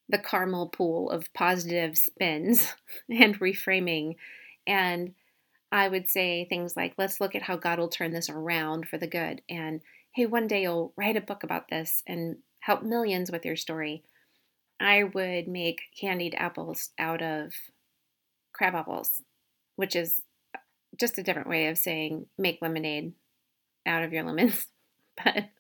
the 0.09 0.19
caramel 0.19 0.69
pool 0.69 1.11
of 1.11 1.33
positive 1.35 1.99
spins 1.99 2.73
and 3.11 3.39
reframing. 3.41 4.17
And 4.67 5.13
I 5.71 5.89
would 5.89 6.09
say 6.09 6.47
things 6.47 6.77
like, 6.77 6.95
let's 6.97 7.21
look 7.21 7.35
at 7.35 7.43
how 7.43 7.57
God 7.57 7.79
will 7.79 7.89
turn 7.89 8.13
this 8.13 8.31
around 8.31 8.89
for 8.89 8.97
the 8.97 9.07
good. 9.07 9.43
And 9.51 9.83
hey, 10.17 10.27
one 10.27 10.47
day 10.47 10.63
you'll 10.63 10.95
write 10.97 11.17
a 11.17 11.21
book 11.21 11.45
about 11.45 11.69
this 11.69 12.03
and 12.07 12.39
help 12.61 12.83
millions 12.83 13.31
with 13.31 13.45
your 13.45 13.57
story. 13.57 14.03
I 14.81 15.05
would 15.05 15.47
make 15.47 15.83
candied 15.99 16.35
apples 16.39 16.89
out 16.99 17.23
of 17.23 17.53
crab 18.53 18.75
apples 18.75 19.23
which 19.77 19.95
is 19.95 20.23
just 20.99 21.19
a 21.19 21.23
different 21.23 21.49
way 21.49 21.69
of 21.69 21.79
saying 21.79 22.27
make 22.37 22.61
lemonade 22.61 23.13
out 23.87 24.03
of 24.03 24.13
your 24.13 24.25
lemons. 24.25 24.67
but 25.25 25.51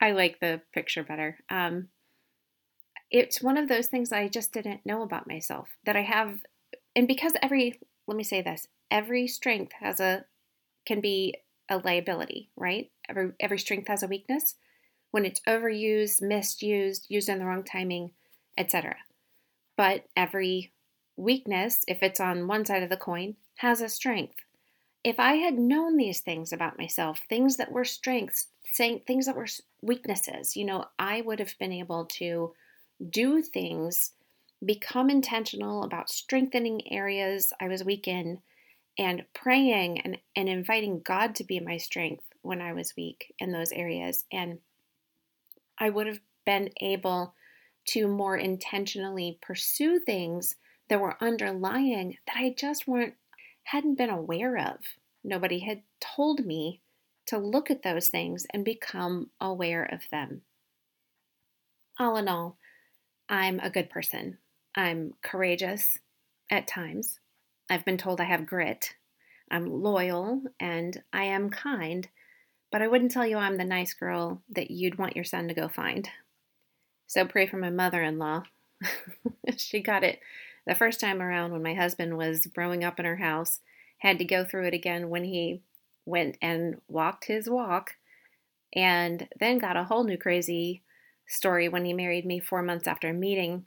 I 0.00 0.12
like 0.12 0.40
the 0.40 0.62
picture 0.72 1.02
better. 1.02 1.38
Um, 1.50 1.88
it's 3.10 3.42
one 3.42 3.56
of 3.56 3.68
those 3.68 3.88
things 3.88 4.12
I 4.12 4.28
just 4.28 4.52
didn't 4.52 4.86
know 4.86 5.02
about 5.02 5.26
myself 5.26 5.68
that 5.84 5.96
I 5.96 6.02
have, 6.02 6.40
and 6.94 7.08
because 7.08 7.32
every 7.42 7.80
let 8.06 8.16
me 8.16 8.24
say 8.24 8.40
this, 8.42 8.68
every 8.90 9.26
strength 9.26 9.72
has 9.80 10.00
a 10.00 10.24
can 10.86 11.00
be 11.00 11.34
a 11.68 11.78
liability, 11.78 12.50
right? 12.56 12.90
Every 13.08 13.32
every 13.40 13.58
strength 13.58 13.88
has 13.88 14.02
a 14.02 14.08
weakness 14.08 14.54
when 15.10 15.24
it's 15.24 15.40
overused, 15.46 16.20
misused, 16.20 17.06
used 17.08 17.28
in 17.28 17.38
the 17.38 17.46
wrong 17.46 17.64
timing, 17.64 18.12
etc. 18.56 18.96
But 19.76 20.04
every 20.16 20.72
Weakness, 21.18 21.84
if 21.88 22.00
it's 22.00 22.20
on 22.20 22.46
one 22.46 22.64
side 22.64 22.84
of 22.84 22.90
the 22.90 22.96
coin, 22.96 23.34
has 23.56 23.80
a 23.80 23.88
strength. 23.88 24.36
If 25.02 25.18
I 25.18 25.34
had 25.34 25.58
known 25.58 25.96
these 25.96 26.20
things 26.20 26.52
about 26.52 26.78
myself, 26.78 27.22
things 27.28 27.56
that 27.56 27.72
were 27.72 27.84
strengths, 27.84 28.46
things 28.76 29.26
that 29.26 29.34
were 29.34 29.48
weaknesses, 29.82 30.56
you 30.56 30.64
know, 30.64 30.84
I 30.96 31.22
would 31.22 31.40
have 31.40 31.58
been 31.58 31.72
able 31.72 32.04
to 32.04 32.54
do 33.10 33.42
things, 33.42 34.12
become 34.64 35.10
intentional 35.10 35.82
about 35.82 36.08
strengthening 36.08 36.86
areas 36.92 37.52
I 37.60 37.66
was 37.66 37.82
weak 37.82 38.06
in, 38.06 38.38
and 38.98 39.24
praying 39.34 40.00
and, 40.00 40.18
and 40.34 40.48
inviting 40.48 41.00
God 41.00 41.34
to 41.36 41.44
be 41.44 41.60
my 41.60 41.76
strength 41.76 42.24
when 42.42 42.60
I 42.60 42.72
was 42.72 42.96
weak 42.96 43.34
in 43.38 43.52
those 43.52 43.72
areas. 43.72 44.24
And 44.32 44.58
I 45.78 45.90
would 45.90 46.06
have 46.06 46.20
been 46.44 46.70
able 46.80 47.34
to 47.88 48.08
more 48.08 48.36
intentionally 48.36 49.38
pursue 49.40 50.00
things 50.00 50.56
that 50.88 51.00
were 51.00 51.22
underlying 51.22 52.16
that 52.26 52.36
I 52.36 52.54
just 52.56 52.88
weren't 52.88 53.14
hadn't 53.64 53.98
been 53.98 54.10
aware 54.10 54.56
of. 54.56 54.78
Nobody 55.22 55.58
had 55.60 55.82
told 56.00 56.46
me 56.46 56.80
to 57.26 57.36
look 57.36 57.70
at 57.70 57.82
those 57.82 58.08
things 58.08 58.46
and 58.54 58.64
become 58.64 59.28
aware 59.40 59.84
of 59.84 60.00
them. 60.10 60.40
All 61.98 62.16
in 62.16 62.28
all, 62.28 62.56
I'm 63.28 63.60
a 63.60 63.68
good 63.68 63.90
person. 63.90 64.38
I'm 64.74 65.12
courageous 65.22 65.98
at 66.50 66.66
times. 66.66 67.20
I've 67.70 67.84
been 67.84 67.98
told 67.98 68.20
I 68.20 68.24
have 68.24 68.46
grit. 68.46 68.94
I'm 69.50 69.82
loyal 69.82 70.42
and 70.60 71.02
I 71.12 71.24
am 71.24 71.50
kind, 71.50 72.08
but 72.70 72.82
I 72.82 72.88
wouldn't 72.88 73.10
tell 73.10 73.26
you 73.26 73.36
I'm 73.36 73.56
the 73.56 73.64
nice 73.64 73.94
girl 73.94 74.42
that 74.50 74.70
you'd 74.70 74.98
want 74.98 75.16
your 75.16 75.24
son 75.24 75.48
to 75.48 75.54
go 75.54 75.68
find. 75.68 76.08
So 77.06 77.24
pray 77.24 77.46
for 77.46 77.56
my 77.56 77.70
mother 77.70 78.02
in 78.02 78.18
law. 78.18 78.44
she 79.56 79.80
got 79.80 80.04
it 80.04 80.20
the 80.66 80.74
first 80.74 81.00
time 81.00 81.22
around 81.22 81.52
when 81.52 81.62
my 81.62 81.74
husband 81.74 82.18
was 82.18 82.46
growing 82.46 82.84
up 82.84 83.00
in 83.00 83.06
her 83.06 83.16
house, 83.16 83.60
had 83.98 84.18
to 84.18 84.24
go 84.24 84.44
through 84.44 84.66
it 84.66 84.74
again 84.74 85.08
when 85.08 85.24
he 85.24 85.62
went 86.04 86.36
and 86.42 86.80
walked 86.88 87.24
his 87.24 87.48
walk, 87.48 87.94
and 88.74 89.28
then 89.40 89.58
got 89.58 89.78
a 89.78 89.84
whole 89.84 90.04
new 90.04 90.18
crazy 90.18 90.82
story 91.26 91.68
when 91.70 91.86
he 91.86 91.94
married 91.94 92.26
me 92.26 92.38
four 92.38 92.62
months 92.62 92.86
after 92.86 93.12
meeting 93.14 93.64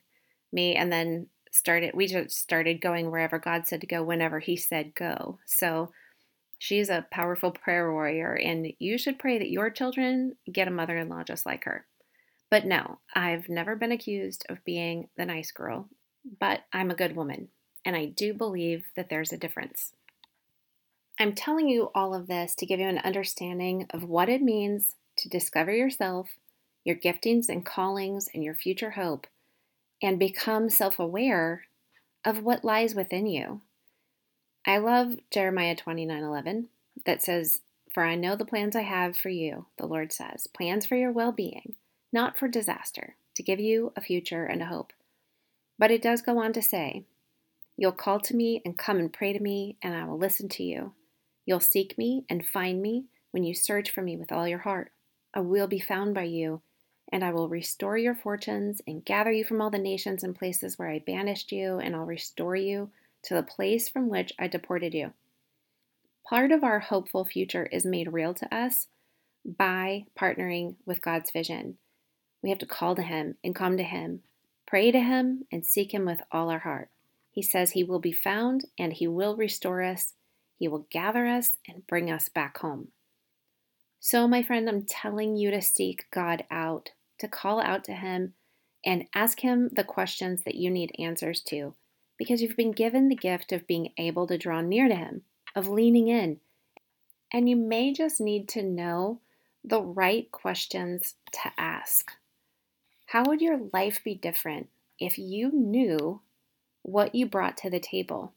me, 0.54 0.76
and 0.76 0.94
then 0.94 1.28
started 1.52 1.92
we 1.94 2.08
just 2.08 2.32
started 2.32 2.82
going 2.82 3.12
wherever 3.12 3.38
God 3.38 3.68
said 3.68 3.82
to 3.82 3.88
go 3.88 4.04
whenever 4.04 4.40
he 4.40 4.56
said 4.56 4.96
go. 4.96 5.40
So 5.46 5.92
she's 6.58 6.90
a 6.90 7.06
powerful 7.12 7.52
prayer 7.52 7.92
warrior 7.92 8.34
and 8.34 8.74
you 8.80 8.98
should 8.98 9.20
pray 9.20 9.38
that 9.38 9.52
your 9.52 9.70
children 9.70 10.36
get 10.52 10.68
a 10.68 10.72
mother-in-law 10.72 11.24
just 11.24 11.46
like 11.46 11.66
her. 11.66 11.86
But 12.50 12.66
no, 12.66 13.00
I've 13.14 13.48
never 13.50 13.76
been 13.76 13.92
accused 13.92 14.46
of 14.50 14.64
being 14.66 15.10
the 15.16 15.26
nice 15.26 15.52
girl 15.52 15.88
but 16.40 16.62
I'm 16.72 16.92
a 16.92 16.96
good 16.96 17.16
woman, 17.16 17.50
and 17.86 17.96
I 17.96 18.06
do 18.06 18.34
believe 18.34 18.86
that 18.96 19.10
there's 19.10 19.34
a 19.34 19.38
difference. 19.38 19.94
I'm 21.20 21.34
telling 21.34 21.68
you 21.68 21.92
all 21.94 22.14
of 22.14 22.28
this 22.28 22.56
to 22.56 22.66
give 22.66 22.80
you 22.80 22.88
an 22.88 23.00
understanding 23.00 23.88
of 23.92 24.04
what 24.04 24.30
it 24.30 24.42
means 24.42 24.96
to 25.18 25.30
discover 25.30 25.72
yourself, 25.72 26.30
your 26.84 26.96
giftings 26.96 27.50
and 27.50 27.66
callings, 27.66 28.30
and 28.34 28.44
your 28.44 28.56
future 28.56 28.92
hope, 28.92 29.28
and 30.02 30.20
become 30.20 30.70
self 30.70 31.00
aware 31.00 31.66
of 32.26 32.44
what 32.44 32.66
lies 32.66 32.96
within 32.96 33.26
you. 33.26 33.62
I 34.66 34.78
love 34.78 35.16
Jeremiah 35.32 35.76
29 35.76 36.24
11 36.24 36.68
that 37.06 37.22
says, 37.22 37.60
For 37.94 38.04
I 38.04 38.16
know 38.16 38.36
the 38.36 38.46
plans 38.46 38.76
I 38.76 38.82
have 38.82 39.18
for 39.18 39.30
you, 39.30 39.66
the 39.78 39.88
Lord 39.88 40.12
says, 40.12 40.48
plans 40.48 40.86
for 40.86 40.96
your 40.96 41.12
well 41.12 41.32
being, 41.32 41.76
not 42.14 42.38
for 42.38 42.48
disaster, 42.48 43.16
to 43.36 43.44
give 43.44 43.60
you 43.60 43.92
a 43.96 44.02
future 44.02 44.46
and 44.46 44.62
a 44.62 44.66
hope. 44.66 44.94
But 45.80 45.92
it 45.92 46.02
does 46.02 46.22
go 46.22 46.38
on 46.38 46.54
to 46.54 46.62
say, 46.62 47.06
You'll 47.78 47.92
call 47.92 48.20
to 48.20 48.36
me 48.36 48.62
and 48.64 48.78
come 48.78 49.00
and 49.00 49.12
pray 49.12 49.34
to 49.34 49.40
me, 49.40 49.78
and 49.82 49.96
I 49.96 50.06
will 50.06 50.20
listen 50.20 50.48
to 50.50 50.64
you. 50.64 50.94
You'll 51.46 51.60
seek 51.60 51.98
me 51.98 52.26
and 52.30 52.46
find 52.46 52.82
me 52.82 53.06
when 53.32 53.44
you 53.44 53.56
search 53.56 53.90
for 53.90 54.02
me 54.04 54.16
with 54.16 54.32
all 54.32 54.48
your 54.48 54.60
heart. 54.60 54.92
I 55.34 55.40
will 55.40 55.68
be 55.68 55.80
found 55.80 56.14
by 56.14 56.24
you, 56.24 56.62
and 57.12 57.24
I 57.24 57.32
will 57.32 57.50
restore 57.50 57.98
your 57.98 58.16
fortunes 58.16 58.82
and 58.88 59.04
gather 59.04 59.32
you 59.32 59.44
from 59.44 59.62
all 59.62 59.70
the 59.70 59.78
nations 59.78 60.24
and 60.24 60.36
places 60.36 60.78
where 60.78 60.90
I 60.90 61.00
banished 61.00 61.52
you, 61.52 61.78
and 61.80 61.96
I'll 61.96 62.06
restore 62.06 62.56
you 62.56 62.90
to 63.24 63.34
the 63.34 63.44
place 63.44 63.90
from 63.90 64.10
which 64.10 64.34
I 64.40 64.48
deported 64.48 64.94
you. 64.94 65.14
Part 66.28 66.52
of 66.52 66.64
our 66.64 66.80
hopeful 66.80 67.26
future 67.26 67.66
is 67.66 67.86
made 67.86 68.14
real 68.14 68.34
to 68.36 68.56
us 68.56 68.88
by 69.46 70.06
partnering 70.18 70.76
with 70.86 71.02
God's 71.02 71.32
vision. 71.32 71.78
We 72.42 72.50
have 72.50 72.60
to 72.60 72.66
call 72.66 72.96
to 72.96 73.02
Him 73.02 73.36
and 73.44 73.56
come 73.56 73.78
to 73.78 73.84
Him 73.84 74.22
Pray 74.72 74.90
to 74.90 75.02
Him 75.02 75.44
and 75.52 75.66
seek 75.66 75.94
Him 75.94 76.06
with 76.06 76.22
all 76.32 76.50
our 76.50 76.60
heart. 76.60 76.88
He 77.30 77.42
says 77.42 77.72
He 77.72 77.84
will 77.84 78.00
be 78.00 78.14
found 78.14 78.64
and 78.80 78.94
He 78.94 79.06
will 79.06 79.36
restore 79.36 79.84
us. 79.84 80.14
He 80.58 80.70
will 80.70 80.88
gather 80.90 81.28
us 81.28 81.58
and 81.68 81.86
bring 81.88 82.10
us 82.10 82.30
back 82.30 82.60
home. 82.60 82.88
So, 84.00 84.30
my 84.30 84.42
friend, 84.42 84.70
I'm 84.70 84.84
telling 84.84 85.36
you 85.36 85.52
to 85.52 85.62
seek 85.62 86.06
God 86.10 86.46
out, 86.50 86.92
to 87.22 87.28
call 87.28 87.62
out 87.62 87.84
to 87.86 87.94
Him 87.94 88.34
and 88.86 89.08
ask 89.16 89.40
Him 89.40 89.70
the 89.72 89.84
questions 89.84 90.44
that 90.44 90.56
you 90.56 90.70
need 90.70 90.96
answers 91.00 91.42
to, 91.42 91.74
because 92.18 92.42
you've 92.42 92.58
been 92.58 92.72
given 92.72 93.10
the 93.10 93.16
gift 93.16 93.52
of 93.52 93.68
being 93.68 93.94
able 93.98 94.28
to 94.28 94.38
draw 94.38 94.62
near 94.62 94.88
to 94.88 94.96
Him, 94.96 95.24
of 95.56 95.68
leaning 95.68 96.08
in, 96.08 96.40
And 97.34 97.50
you 97.50 97.56
may 97.56 97.94
just 97.94 98.20
need 98.20 98.50
to 98.50 98.64
know 98.64 99.22
the 99.64 99.82
right 99.82 100.32
questions 100.32 101.16
to 101.32 101.52
ask. 101.58 102.12
How 103.08 103.24
would 103.26 103.42
your 103.42 103.60
life 103.74 104.02
be 104.04 104.16
different 104.16 104.70
if 105.00 105.18
you 105.18 105.52
knew 105.52 106.22
what 106.82 107.16
you 107.16 107.26
brought 107.26 107.58
to 107.58 107.70
the 107.70 107.80
table? 107.80 108.34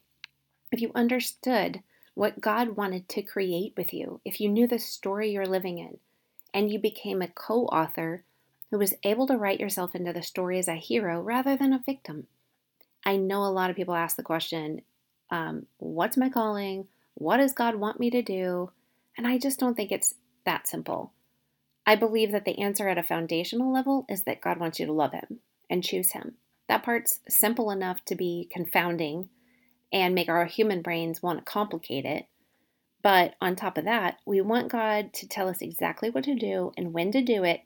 If 0.70 0.80
you 0.80 0.90
understood 0.94 1.82
what 2.14 2.40
God 2.40 2.76
wanted 2.76 3.08
to 3.10 3.22
create 3.22 3.74
with 3.76 3.92
you, 3.94 4.20
if 4.24 4.40
you 4.40 4.48
knew 4.48 4.66
the 4.66 4.78
story 4.78 5.30
you're 5.30 5.46
living 5.46 5.78
in, 5.78 5.98
and 6.52 6.70
you 6.70 6.78
became 6.78 7.20
a 7.20 7.28
co 7.28 7.66
author 7.66 8.24
who 8.74 8.78
was 8.78 8.94
able 9.04 9.24
to 9.24 9.36
write 9.36 9.60
yourself 9.60 9.94
into 9.94 10.12
the 10.12 10.20
story 10.20 10.58
as 10.58 10.66
a 10.66 10.74
hero 10.74 11.20
rather 11.20 11.56
than 11.56 11.72
a 11.72 11.80
victim. 11.86 12.26
I 13.04 13.16
know 13.16 13.44
a 13.44 13.54
lot 13.54 13.70
of 13.70 13.76
people 13.76 13.94
ask 13.94 14.16
the 14.16 14.24
question, 14.24 14.82
um, 15.30 15.66
What's 15.78 16.16
my 16.16 16.28
calling? 16.28 16.88
What 17.14 17.36
does 17.36 17.52
God 17.52 17.76
want 17.76 18.00
me 18.00 18.10
to 18.10 18.20
do? 18.20 18.72
And 19.16 19.28
I 19.28 19.38
just 19.38 19.60
don't 19.60 19.76
think 19.76 19.92
it's 19.92 20.14
that 20.44 20.66
simple. 20.66 21.12
I 21.86 21.94
believe 21.94 22.32
that 22.32 22.44
the 22.44 22.58
answer 22.58 22.88
at 22.88 22.98
a 22.98 23.04
foundational 23.04 23.72
level 23.72 24.06
is 24.08 24.24
that 24.24 24.40
God 24.40 24.58
wants 24.58 24.80
you 24.80 24.86
to 24.86 24.92
love 24.92 25.12
Him 25.12 25.38
and 25.70 25.84
choose 25.84 26.10
Him. 26.10 26.34
That 26.68 26.82
part's 26.82 27.20
simple 27.28 27.70
enough 27.70 28.04
to 28.06 28.16
be 28.16 28.48
confounding 28.50 29.28
and 29.92 30.16
make 30.16 30.28
our 30.28 30.46
human 30.46 30.82
brains 30.82 31.22
want 31.22 31.38
to 31.38 31.44
complicate 31.44 32.06
it. 32.06 32.26
But 33.04 33.36
on 33.40 33.54
top 33.54 33.78
of 33.78 33.84
that, 33.84 34.16
we 34.26 34.40
want 34.40 34.72
God 34.72 35.12
to 35.12 35.28
tell 35.28 35.48
us 35.48 35.62
exactly 35.62 36.10
what 36.10 36.24
to 36.24 36.34
do 36.34 36.72
and 36.76 36.92
when 36.92 37.12
to 37.12 37.22
do 37.22 37.44
it 37.44 37.60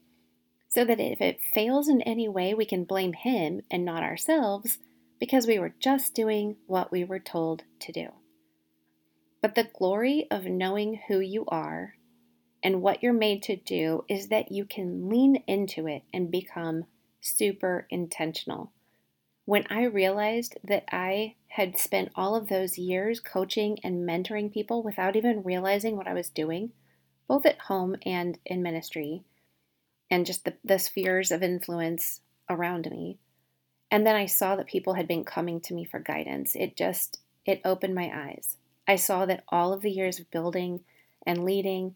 so 0.68 0.84
that 0.84 1.00
if 1.00 1.20
it 1.20 1.40
fails 1.54 1.88
in 1.88 2.02
any 2.02 2.28
way, 2.28 2.54
we 2.54 2.64
can 2.64 2.84
blame 2.84 3.14
Him 3.14 3.62
and 3.70 3.84
not 3.84 4.02
ourselves 4.02 4.78
because 5.18 5.46
we 5.46 5.58
were 5.58 5.74
just 5.80 6.14
doing 6.14 6.56
what 6.66 6.92
we 6.92 7.04
were 7.04 7.18
told 7.18 7.64
to 7.80 7.92
do. 7.92 8.08
But 9.40 9.54
the 9.54 9.68
glory 9.72 10.26
of 10.30 10.44
knowing 10.44 11.00
who 11.08 11.20
you 11.20 11.44
are 11.48 11.94
and 12.62 12.82
what 12.82 13.02
you're 13.02 13.12
made 13.12 13.42
to 13.44 13.56
do 13.56 14.04
is 14.08 14.28
that 14.28 14.50
you 14.50 14.64
can 14.64 15.08
lean 15.08 15.42
into 15.46 15.86
it 15.86 16.02
and 16.12 16.30
become 16.30 16.84
super 17.20 17.86
intentional. 17.90 18.72
When 19.44 19.64
I 19.70 19.84
realized 19.84 20.58
that 20.64 20.84
I 20.92 21.36
had 21.48 21.78
spent 21.78 22.12
all 22.14 22.36
of 22.36 22.48
those 22.48 22.78
years 22.78 23.20
coaching 23.20 23.78
and 23.82 24.06
mentoring 24.06 24.52
people 24.52 24.82
without 24.82 25.16
even 25.16 25.42
realizing 25.42 25.96
what 25.96 26.08
I 26.08 26.14
was 26.14 26.28
doing, 26.28 26.72
both 27.26 27.46
at 27.46 27.60
home 27.60 27.96
and 28.04 28.38
in 28.44 28.62
ministry, 28.62 29.24
and 30.10 30.26
just 30.26 30.44
the, 30.44 30.54
the 30.64 30.78
spheres 30.78 31.30
of 31.30 31.42
influence 31.42 32.20
around 32.48 32.90
me. 32.90 33.18
And 33.90 34.06
then 34.06 34.16
I 34.16 34.26
saw 34.26 34.56
that 34.56 34.66
people 34.66 34.94
had 34.94 35.08
been 35.08 35.24
coming 35.24 35.60
to 35.62 35.74
me 35.74 35.84
for 35.84 35.98
guidance. 35.98 36.54
It 36.54 36.76
just, 36.76 37.20
it 37.46 37.60
opened 37.64 37.94
my 37.94 38.10
eyes. 38.14 38.56
I 38.86 38.96
saw 38.96 39.26
that 39.26 39.44
all 39.48 39.72
of 39.72 39.82
the 39.82 39.90
years 39.90 40.18
of 40.18 40.30
building 40.30 40.80
and 41.26 41.44
leading 41.44 41.94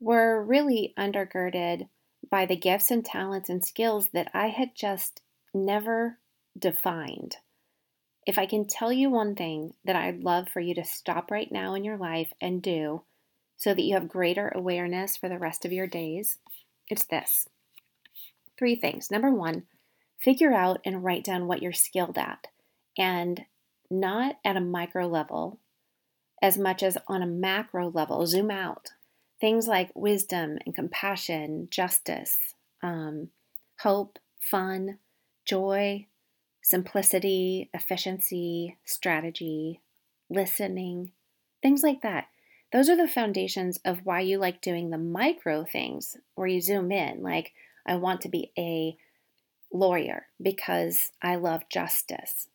were 0.00 0.42
really 0.42 0.94
undergirded 0.98 1.88
by 2.30 2.46
the 2.46 2.56
gifts 2.56 2.90
and 2.90 3.04
talents 3.04 3.48
and 3.48 3.64
skills 3.64 4.08
that 4.12 4.30
I 4.32 4.48
had 4.48 4.74
just 4.74 5.20
never 5.54 6.18
defined. 6.58 7.36
If 8.26 8.38
I 8.38 8.46
can 8.46 8.66
tell 8.66 8.92
you 8.92 9.10
one 9.10 9.34
thing 9.34 9.74
that 9.84 9.96
I'd 9.96 10.22
love 10.22 10.48
for 10.48 10.60
you 10.60 10.74
to 10.76 10.84
stop 10.84 11.30
right 11.30 11.50
now 11.50 11.74
in 11.74 11.84
your 11.84 11.96
life 11.96 12.32
and 12.40 12.62
do 12.62 13.02
so 13.56 13.74
that 13.74 13.82
you 13.82 13.94
have 13.94 14.08
greater 14.08 14.48
awareness 14.54 15.16
for 15.16 15.28
the 15.28 15.38
rest 15.38 15.64
of 15.64 15.72
your 15.72 15.86
days, 15.86 16.38
it's 16.92 17.04
this 17.04 17.48
three 18.58 18.76
things. 18.76 19.10
Number 19.10 19.30
one, 19.30 19.64
figure 20.20 20.52
out 20.52 20.80
and 20.84 21.02
write 21.02 21.24
down 21.24 21.48
what 21.48 21.62
you're 21.62 21.72
skilled 21.72 22.16
at, 22.16 22.46
and 22.96 23.44
not 23.90 24.36
at 24.44 24.56
a 24.56 24.60
micro 24.60 25.08
level 25.08 25.58
as 26.40 26.58
much 26.58 26.82
as 26.82 26.98
on 27.08 27.22
a 27.22 27.26
macro 27.26 27.88
level. 27.88 28.26
Zoom 28.26 28.50
out. 28.50 28.90
Things 29.40 29.66
like 29.66 29.90
wisdom 29.94 30.58
and 30.64 30.74
compassion, 30.74 31.68
justice, 31.70 32.54
um, 32.82 33.30
hope, 33.80 34.18
fun, 34.40 34.98
joy, 35.44 36.06
simplicity, 36.62 37.68
efficiency, 37.74 38.76
strategy, 38.84 39.80
listening, 40.30 41.12
things 41.60 41.82
like 41.82 42.02
that. 42.02 42.26
Those 42.72 42.88
are 42.88 42.96
the 42.96 43.06
foundations 43.06 43.78
of 43.84 44.00
why 44.04 44.20
you 44.20 44.38
like 44.38 44.62
doing 44.62 44.88
the 44.88 44.98
micro 44.98 45.64
things 45.64 46.16
where 46.34 46.46
you 46.46 46.60
zoom 46.60 46.90
in. 46.90 47.22
Like, 47.22 47.52
I 47.86 47.96
want 47.96 48.22
to 48.22 48.30
be 48.30 48.50
a 48.56 48.96
lawyer 49.70 50.26
because 50.40 51.10
I 51.20 51.36
love 51.36 51.68
justice, 51.68 52.48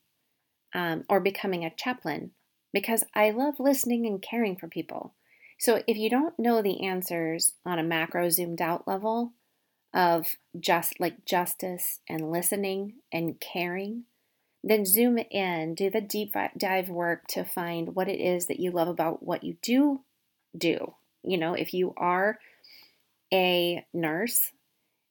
um, 0.73 1.03
or 1.07 1.19
becoming 1.19 1.63
a 1.63 1.73
chaplain 1.73 2.31
because 2.73 3.03
I 3.13 3.29
love 3.29 3.59
listening 3.59 4.07
and 4.07 4.21
caring 4.21 4.55
for 4.55 4.67
people. 4.67 5.13
So, 5.59 5.83
if 5.87 5.97
you 5.97 6.09
don't 6.09 6.37
know 6.39 6.63
the 6.63 6.83
answers 6.83 7.53
on 7.63 7.77
a 7.77 7.83
macro 7.83 8.29
zoomed 8.29 8.61
out 8.61 8.87
level 8.87 9.33
of 9.93 10.35
just 10.59 10.99
like 10.99 11.25
justice 11.25 11.99
and 12.09 12.31
listening 12.31 12.95
and 13.11 13.39
caring, 13.39 14.05
then 14.63 14.83
zoom 14.83 15.17
in, 15.17 15.75
do 15.75 15.91
the 15.91 16.01
deep 16.01 16.33
dive 16.57 16.89
work 16.89 17.27
to 17.27 17.43
find 17.43 17.95
what 17.95 18.09
it 18.09 18.19
is 18.19 18.47
that 18.47 18.59
you 18.59 18.71
love 18.71 18.87
about 18.87 19.23
what 19.23 19.43
you 19.43 19.57
do 19.61 20.01
do. 20.57 20.95
You 21.23 21.37
know, 21.37 21.53
if 21.53 21.73
you 21.73 21.93
are 21.97 22.39
a 23.33 23.85
nurse, 23.93 24.51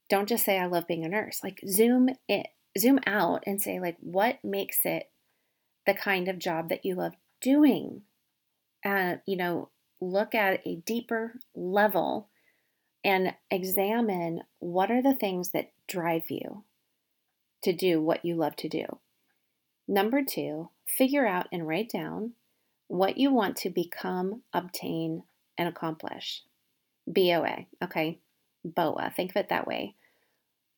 don't 0.09 0.29
just 0.29 0.45
say 0.45 0.59
I 0.59 0.67
love 0.67 0.87
being 0.87 1.05
a 1.05 1.09
nurse. 1.09 1.41
Like 1.43 1.61
zoom 1.69 2.11
it 2.29 2.49
zoom 2.79 3.01
out 3.07 3.43
and 3.47 3.61
say 3.61 3.81
like 3.81 3.97
what 4.01 4.39
makes 4.45 4.81
it 4.85 5.11
the 5.87 5.95
kind 5.95 6.29
of 6.29 6.39
job 6.39 6.69
that 6.69 6.85
you 6.85 6.95
love 6.95 7.15
doing. 7.41 8.03
Uh, 8.85 9.17
you 9.27 9.37
know, 9.37 9.71
look 10.01 10.35
at 10.35 10.61
a 10.67 10.77
deeper 10.77 11.35
level 11.55 12.29
and 13.05 13.35
examine 13.51 14.43
what 14.59 14.91
are 14.91 15.03
the 15.03 15.15
things 15.15 15.51
that 15.51 15.73
drive 15.89 16.29
you 16.29 16.65
to 17.63 17.73
do 17.73 18.01
what 18.01 18.25
you 18.25 18.35
love 18.35 18.57
to 18.57 18.69
do. 18.69 18.85
Number 19.89 20.23
two, 20.23 20.71
figure 20.87 21.27
out 21.27 21.47
and 21.53 21.67
write 21.67 21.91
down 21.91 22.33
what 22.89 23.17
you 23.17 23.33
want 23.33 23.57
to 23.59 23.71
become, 23.71 24.43
obtain, 24.53 25.23
and 25.59 25.69
accomplish. 25.69 26.43
BOA, 27.07 27.67
okay? 27.83 28.19
BOA, 28.65 29.13
think 29.15 29.31
of 29.31 29.37
it 29.37 29.49
that 29.49 29.67
way. 29.67 29.95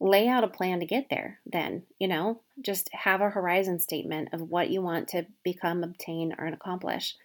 Lay 0.00 0.28
out 0.28 0.44
a 0.44 0.48
plan 0.48 0.78
to 0.80 0.86
get 0.86 1.08
there, 1.10 1.40
then, 1.44 1.82
you 1.98 2.06
know, 2.06 2.40
just 2.60 2.88
have 2.92 3.20
a 3.20 3.30
horizon 3.30 3.80
statement 3.80 4.28
of 4.32 4.40
what 4.40 4.70
you 4.70 4.80
want 4.80 5.08
to 5.08 5.26
become, 5.42 5.82
obtain, 5.82 6.34
or 6.38 6.46
accomplish. 6.46 7.16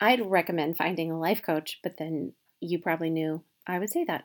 I'd 0.00 0.28
recommend 0.28 0.76
finding 0.76 1.10
a 1.10 1.18
life 1.18 1.42
coach, 1.42 1.78
but 1.82 1.98
then 1.98 2.32
you 2.60 2.78
probably 2.78 3.10
knew 3.10 3.42
I 3.66 3.78
would 3.78 3.90
say 3.90 4.04
that. 4.04 4.24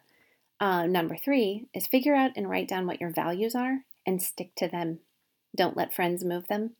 Uh, 0.59 0.85
number 0.85 1.15
three 1.15 1.67
is 1.73 1.87
figure 1.87 2.15
out 2.15 2.31
and 2.35 2.49
write 2.49 2.67
down 2.67 2.85
what 2.85 2.99
your 2.99 3.11
values 3.11 3.55
are 3.55 3.79
and 4.05 4.21
stick 4.21 4.53
to 4.55 4.67
them. 4.67 4.99
Don't 5.55 5.77
let 5.77 5.93
friends 5.93 6.23
move 6.25 6.47
them. 6.47 6.71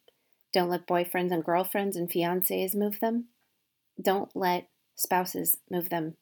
Don't 0.51 0.69
let 0.69 0.87
boyfriends 0.87 1.31
and 1.31 1.43
girlfriends 1.43 1.95
and 1.95 2.09
fiancés 2.09 2.75
move 2.75 2.99
them. 2.99 3.25
Don't 4.01 4.35
let 4.35 4.67
spouses 4.99 5.57
move 5.69 5.89
them. 5.89 6.15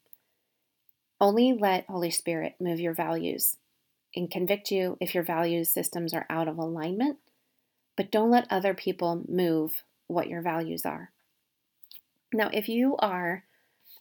Only 1.19 1.53
let 1.53 1.85
Holy 1.87 2.11
Spirit 2.11 2.55
move 2.59 2.79
your 2.79 2.93
values 2.93 3.57
and 4.15 4.29
convict 4.29 4.71
you 4.71 4.97
if 5.01 5.13
your 5.15 5.23
values 5.23 5.69
systems 5.69 6.13
are 6.13 6.25
out 6.29 6.47
of 6.47 6.57
alignment, 6.57 7.17
but 7.95 8.11
don't 8.11 8.31
let 8.31 8.47
other 8.51 8.73
people 8.73 9.23
move 9.27 9.83
what 10.07 10.27
your 10.27 10.41
values 10.41 10.85
are. 10.85 11.11
Now, 12.33 12.49
if 12.53 12.69
you 12.69 12.95
are 12.99 13.43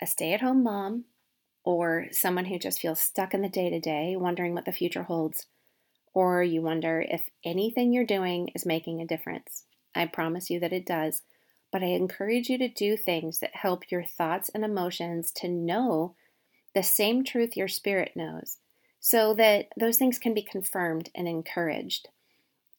a 0.01 0.07
stay 0.07 0.33
at 0.35 0.41
home 0.43 0.63
mom 0.63 1.05
or 1.65 2.07
someone 2.11 2.45
who 2.45 2.59
just 2.59 2.81
feels 2.81 3.01
stuck 3.01 3.33
in 3.33 3.41
the 3.41 3.49
day 3.49 3.71
to 3.71 3.81
day, 3.81 4.15
wondering 4.17 4.55
what 4.55 4.67
the 4.67 4.73
future 4.73 5.05
holds, 5.05 5.47
or 6.13 6.43
you 6.43 6.63
wonder 6.63 7.05
if 7.09 7.31
anything 7.45 7.93
you're 7.93 8.05
doing 8.05 8.49
is 8.55 8.67
making 8.67 9.01
a 9.01 9.07
difference, 9.07 9.65
I 9.95 10.07
promise 10.07 10.51
you 10.51 10.61
that 10.61 10.73
it 10.73 10.87
does 10.87 11.23
but 11.77 11.83
I 11.83 11.89
encourage 11.89 12.49
you 12.49 12.57
to 12.57 12.69
do 12.69 12.97
things 12.97 13.41
that 13.41 13.55
help 13.55 13.91
your 13.91 14.03
thoughts 14.03 14.49
and 14.55 14.65
emotions 14.65 15.31
to 15.33 15.47
know 15.47 16.15
the 16.75 16.83
same 16.83 17.23
truth 17.23 17.55
your 17.55 17.69
spirit 17.69 18.13
knows 18.17 18.57
so 18.99 19.35
that 19.35 19.67
those 19.79 19.99
things 19.99 20.19
can 20.19 20.33
be 20.33 20.41
confirmed 20.41 21.11
and 21.15 21.29
encouraged. 21.29 22.09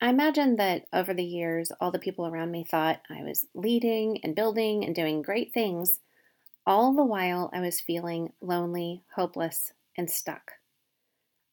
I 0.02 0.10
imagine 0.10 0.56
that 0.56 0.86
over 0.92 1.14
the 1.14 1.24
years, 1.24 1.72
all 1.80 1.92
the 1.92 2.00
people 2.00 2.26
around 2.26 2.50
me 2.50 2.64
thought 2.64 3.04
I 3.08 3.22
was 3.22 3.46
leading 3.54 4.20
and 4.24 4.36
building 4.36 4.84
and 4.84 4.96
doing 4.96 5.22
great 5.22 5.54
things, 5.54 6.00
all 6.66 6.92
the 6.96 7.06
while 7.06 7.52
I 7.54 7.60
was 7.60 7.80
feeling 7.80 8.34
lonely, 8.42 9.04
hopeless, 9.16 9.74
and 9.96 10.10
stuck. 10.10 10.54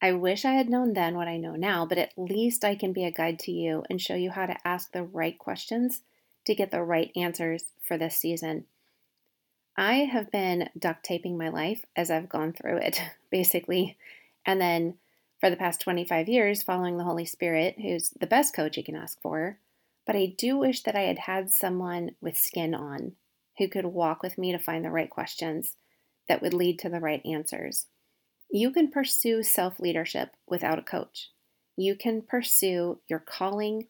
I 0.01 0.13
wish 0.13 0.47
I 0.47 0.53
had 0.53 0.71
known 0.71 0.95
then 0.95 1.15
what 1.15 1.29
I 1.29 1.37
know 1.37 1.57
now, 1.57 1.85
but 1.85 1.99
at 1.99 2.15
least 2.17 2.65
I 2.65 2.75
can 2.75 2.95
be 2.95 3.05
a 3.05 3.13
guide 3.13 3.39
to 3.41 3.53
you 3.53 3.85
and 3.91 4.01
show 4.01 4.15
you 4.15 4.31
how 4.31 4.47
to 4.47 4.57
ask 4.67 4.93
the 4.93 5.05
right 5.05 5.39
questions 5.39 6.01
to 6.47 6.55
get 6.55 6.71
the 6.71 6.83
right 6.83 7.11
answers 7.17 7.65
for 7.83 7.97
this 7.97 8.17
season. 8.17 8.67
I 9.77 10.05
have 10.05 10.31
been 10.31 10.69
duct 10.79 11.05
taping 11.05 11.37
my 11.37 11.49
life 11.49 11.85
as 11.97 12.11
I've 12.11 12.29
gone 12.29 12.53
through 12.53 12.79
it, 12.79 13.01
basically. 13.31 13.97
And 14.47 14.61
then 14.61 14.95
for 15.41 15.51
the 15.51 15.57
past 15.57 15.81
25 15.81 16.29
years, 16.29 16.63
following 16.63 16.97
the 16.97 17.05
Holy 17.05 17.25
Spirit, 17.25 17.77
who's 17.81 18.11
the 18.19 18.27
best 18.27 18.55
coach 18.55 18.77
you 18.77 18.85
can 18.85 18.97
ask 18.97 19.21
for. 19.21 19.59
But 20.07 20.17
I 20.17 20.35
do 20.39 20.59
wish 20.59 20.83
that 20.83 20.95
I 20.95 21.03
had 21.03 21.21
had 21.21 21.51
someone 21.51 22.13
with 22.21 22.37
skin 22.37 22.75
on 22.75 23.13
who 23.59 23.69
could 23.69 23.87
walk 23.87 24.23
with 24.23 24.39
me 24.39 24.53
to 24.53 24.59
find 24.59 24.85
the 24.85 24.91
right 24.91 25.11
questions 25.11 25.77
that 26.29 26.43
would 26.43 26.55
lead 26.55 26.79
to 26.81 26.89
the 26.89 27.01
right 27.01 27.23
answers. 27.25 27.87
You 28.51 28.71
can 28.71 28.91
pursue 28.91 29.43
self 29.43 29.81
leadership 29.81 30.31
without 30.47 30.79
a 30.79 30.83
coach. 30.83 31.31
You 31.77 31.97
can 31.97 32.23
pursue 32.23 33.01
your 33.09 33.19
calling 33.19 33.89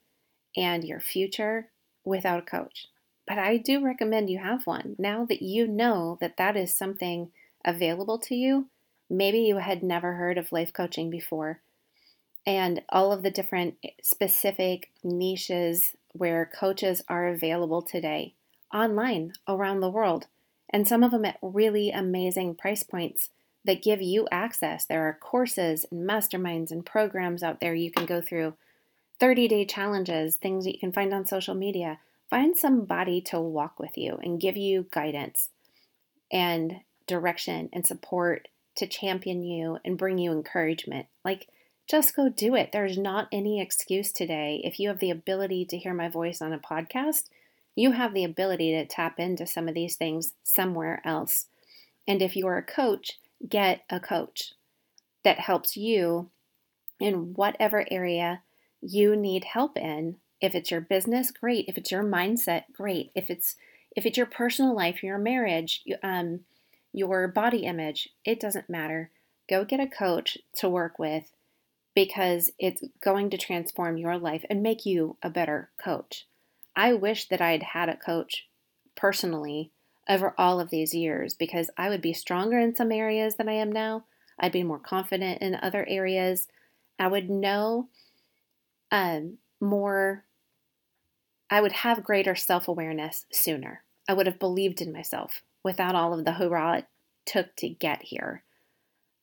and 0.57 0.85
your 0.85 1.01
future 1.01 1.71
without 2.05 2.41
a 2.41 2.43
coach. 2.43 2.89
But 3.27 3.39
I 3.39 3.57
do 3.57 3.83
recommend 3.83 4.29
you 4.29 4.39
have 4.39 4.67
one. 4.67 4.97
Now 4.99 5.25
that 5.25 5.43
you 5.43 5.67
know 5.67 6.19
that 6.21 6.37
that 6.37 6.57
is 6.57 6.75
something 6.75 7.31
available 7.65 8.19
to 8.19 8.35
you, 8.35 8.69
maybe 9.09 9.41
you 9.41 9.59
had 9.59 9.83
never 9.83 10.15
heard 10.15 10.39
of 10.39 10.53
life 10.53 10.73
coaching 10.73 11.11
before, 11.11 11.61
and 12.47 12.83
all 12.91 13.13
of 13.13 13.23
the 13.23 13.31
different 13.31 13.77
specific 14.03 14.91
niches 15.03 15.97
where 16.13 16.51
coaches 16.55 17.03
are 17.09 17.27
available 17.29 17.81
today 17.81 18.35
online 18.73 19.33
around 19.49 19.81
the 19.81 19.91
world, 19.91 20.27
and 20.69 20.87
some 20.87 21.03
of 21.03 21.11
them 21.11 21.25
at 21.25 21.39
really 21.41 21.91
amazing 21.91 22.55
price 22.55 22.83
points 22.83 23.31
that 23.65 23.83
give 23.83 24.03
you 24.03 24.29
access. 24.31 24.85
There 24.85 25.09
are 25.09 25.19
courses 25.19 25.87
and 25.91 26.09
masterminds 26.09 26.71
and 26.71 26.85
programs 26.85 27.43
out 27.43 27.61
there 27.61 27.75
you 27.75 27.91
can 27.91 28.05
go 28.05 28.21
through, 28.21 28.55
30 29.21 29.49
day 29.49 29.65
challenges, 29.65 30.37
things 30.37 30.65
that 30.65 30.73
you 30.73 30.79
can 30.79 30.93
find 30.93 31.13
on 31.13 31.27
social 31.27 31.55
media. 31.55 32.01
Find 32.31 32.57
somebody 32.57 33.21
to 33.23 33.39
walk 33.39 33.79
with 33.79 33.97
you 33.97 34.19
and 34.23 34.41
give 34.41 34.57
you 34.57 34.87
guidance 34.91 35.51
and 36.33 36.81
direction 37.07 37.69
and 37.73 37.87
support 37.87 38.49
to 38.77 38.87
champion 38.87 39.43
you 39.43 39.79
and 39.85 39.99
bring 39.99 40.19
you 40.19 40.33
encouragement. 40.33 41.07
Like, 41.25 41.49
just 41.87 42.17
go 42.17 42.29
do 42.29 42.55
it. 42.55 42.73
There's 42.73 42.97
not 42.97 43.29
any 43.31 43.61
excuse 43.61 44.11
today. 44.11 44.61
If 44.65 44.81
you 44.81 44.89
have 44.89 45.01
the 45.01 45.11
ability 45.11 45.67
to 45.67 45.79
hear 45.79 45.93
my 45.93 46.09
voice 46.09 46.41
on 46.41 46.53
a 46.53 46.59
podcast, 46.59 47.25
you 47.77 47.93
have 47.93 48.15
the 48.15 48.25
ability 48.25 48.73
to 48.73 48.87
tap 48.87 49.21
into 49.21 49.47
some 49.47 49.69
of 49.69 49.75
these 49.75 49.97
things 49.97 50.33
somewhere 50.43 51.03
else. 51.05 51.47
And 52.09 52.23
if 52.23 52.37
you're 52.37 52.57
a 52.57 52.63
coach, 52.63 53.19
get 53.47 53.83
a 53.91 54.01
coach 54.01 54.55
that 55.25 55.41
helps 55.41 55.77
you 55.77 56.31
in 56.99 57.35
whatever 57.35 57.87
area 57.91 58.43
you 58.85 59.17
need 59.17 59.45
help 59.45 59.77
in. 59.77 60.17
If 60.41 60.55
it's 60.55 60.71
your 60.71 60.81
business, 60.81 61.31
great. 61.31 61.67
If 61.69 61.79
it's 61.79 61.91
your 61.91 62.05
mindset, 62.05 62.65
great. 62.73 63.11
If 63.15 63.31
it's 63.31 63.57
if 63.97 64.05
it's 64.05 64.17
your 64.17 64.27
personal 64.27 64.75
life, 64.75 65.03
your 65.03 65.19
marriage, 65.19 65.83
um, 66.03 66.41
your 66.93 67.29
body 67.29 67.59
image, 67.59 68.09
it 68.25 68.41
doesn't 68.41 68.69
matter. 68.69 69.11
Go 69.49 69.65
get 69.65 69.81
a 69.81 69.87
coach 69.87 70.37
to 70.57 70.69
work 70.69 70.99
with 70.99 71.31
because 71.95 72.51
it's 72.59 72.83
going 73.03 73.31
to 73.31 73.39
transform 73.39 73.97
your 73.97 74.19
life 74.19 74.45
and 74.51 74.63
make 74.63 74.85
you 74.85 75.17
a 75.23 75.31
better 75.31 75.71
coach. 75.83 76.27
I 76.75 76.93
wish 76.93 77.29
that 77.29 77.41
I 77.41 77.53
had 77.53 77.63
had 77.63 77.89
a 77.89 77.97
coach 77.97 78.49
personally 78.97 79.71
over 80.09 80.35
all 80.37 80.61
of 80.61 80.71
these 80.71 80.93
years 80.93 81.35
because 81.35 81.71
I 81.79 81.89
would 81.89 82.03
be 82.03 82.13
stronger 82.13 82.59
in 82.59 82.75
some 82.75 82.91
areas 82.91 83.37
than 83.37 83.49
I 83.49 83.55
am 83.55 83.71
now. 83.71 84.05
I'd 84.39 84.53
be 84.53 84.65
more 84.65 84.81
confident 84.81 85.41
in 85.41 85.55
other 85.55 85.87
areas. 85.89 86.49
I 86.99 87.07
would 87.07 87.31
know 87.31 87.89
um, 88.95 89.39
more, 89.61 90.25
I 91.51 91.61
would 91.61 91.73
have 91.73 92.05
greater 92.05 92.37
self 92.37 92.69
awareness 92.69 93.27
sooner. 93.33 93.83
I 94.09 94.13
would 94.13 94.27
have 94.27 94.39
believed 94.39 94.81
in 94.81 94.93
myself 94.93 95.43
without 95.65 95.97
all 95.97 96.15
of 96.15 96.25
the 96.25 96.35
hurrah 96.35 96.75
it 96.75 96.87
took 97.27 97.57
to 97.57 97.69
get 97.69 98.03
here. 98.03 98.45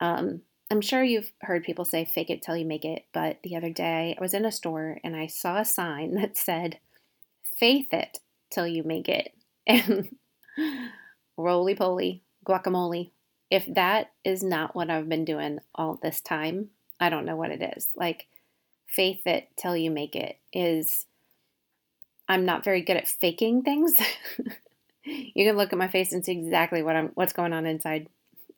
Um, 0.02 0.42
I'm 0.70 0.82
sure 0.82 1.04
you've 1.04 1.32
heard 1.42 1.64
people 1.64 1.86
say 1.86 2.04
fake 2.04 2.30
it 2.30 2.42
till 2.42 2.58
you 2.58 2.66
make 2.66 2.84
it, 2.84 3.06
but 3.14 3.38
the 3.44 3.56
other 3.56 3.70
day 3.70 4.14
I 4.18 4.22
was 4.22 4.34
in 4.34 4.44
a 4.44 4.52
store 4.52 5.00
and 5.06 5.16
I 5.16 5.28
saw 5.28 5.60
a 5.60 5.66
sign 5.66 6.16
that 6.16 6.38
said, 6.38 6.80
faith 7.58 7.94
it 7.94 8.20
till 8.50 8.68
you 8.68 8.84
make 8.84 9.08
it. 9.08 9.34
And 9.68 10.10
roly 11.38 11.76
poly, 11.76 12.24
guacamole. 12.46 13.12
If 13.50 13.72
that 13.74 14.12
is 14.26 14.44
not 14.44 14.76
what 14.76 14.90
I've 14.90 15.08
been 15.08 15.24
doing 15.24 15.60
all 15.76 15.98
this 16.02 16.20
time, 16.20 16.72
I 17.00 17.10
don't 17.10 17.26
know 17.26 17.38
what 17.38 17.52
it 17.52 17.62
is. 17.78 17.88
Like, 17.96 18.28
faith 18.92 19.26
it 19.26 19.50
till 19.56 19.76
you 19.76 19.92
make 19.92 20.16
it 20.16 20.38
is, 20.54 21.06
I'm 22.28 22.46
not 22.46 22.64
very 22.64 22.82
good 22.82 22.98
at 22.98 23.08
faking 23.08 23.64
things. 23.64 23.94
you 25.04 25.46
can 25.46 25.58
look 25.58 25.72
at 25.72 25.80
my 25.80 25.88
face 25.88 26.14
and 26.14 26.24
see 26.24 26.34
exactly 26.34 26.84
what 26.84 26.96
I'm, 26.96 27.12
what's 27.16 27.34
going 27.34 27.54
on 27.54 27.66
inside 27.66 28.08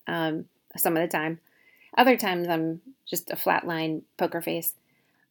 um, 0.08 0.46
some 0.76 0.98
of 0.98 1.02
the 1.02 1.08
time. 1.08 1.40
Other 1.98 2.18
times 2.18 2.48
I'm 2.48 2.82
just 3.06 3.30
a 3.30 3.36
flatline 3.36 4.02
poker 4.18 4.42
face, 4.42 4.74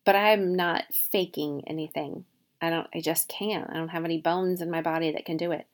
but 0.05 0.15
I'm 0.15 0.55
not 0.55 0.85
faking 0.93 1.65
anything. 1.67 2.25
I 2.61 2.71
don't, 2.71 2.87
I 2.95 3.01
just 3.01 3.29
can't. 3.29 3.69
I 3.69 3.75
don't 3.75 3.89
have 3.89 4.05
any 4.05 4.19
bones 4.19 4.61
in 4.61 4.71
my 4.71 4.83
body 4.83 5.11
that 5.13 5.25
can 5.25 5.37
do 5.37 5.51
it 5.51 5.67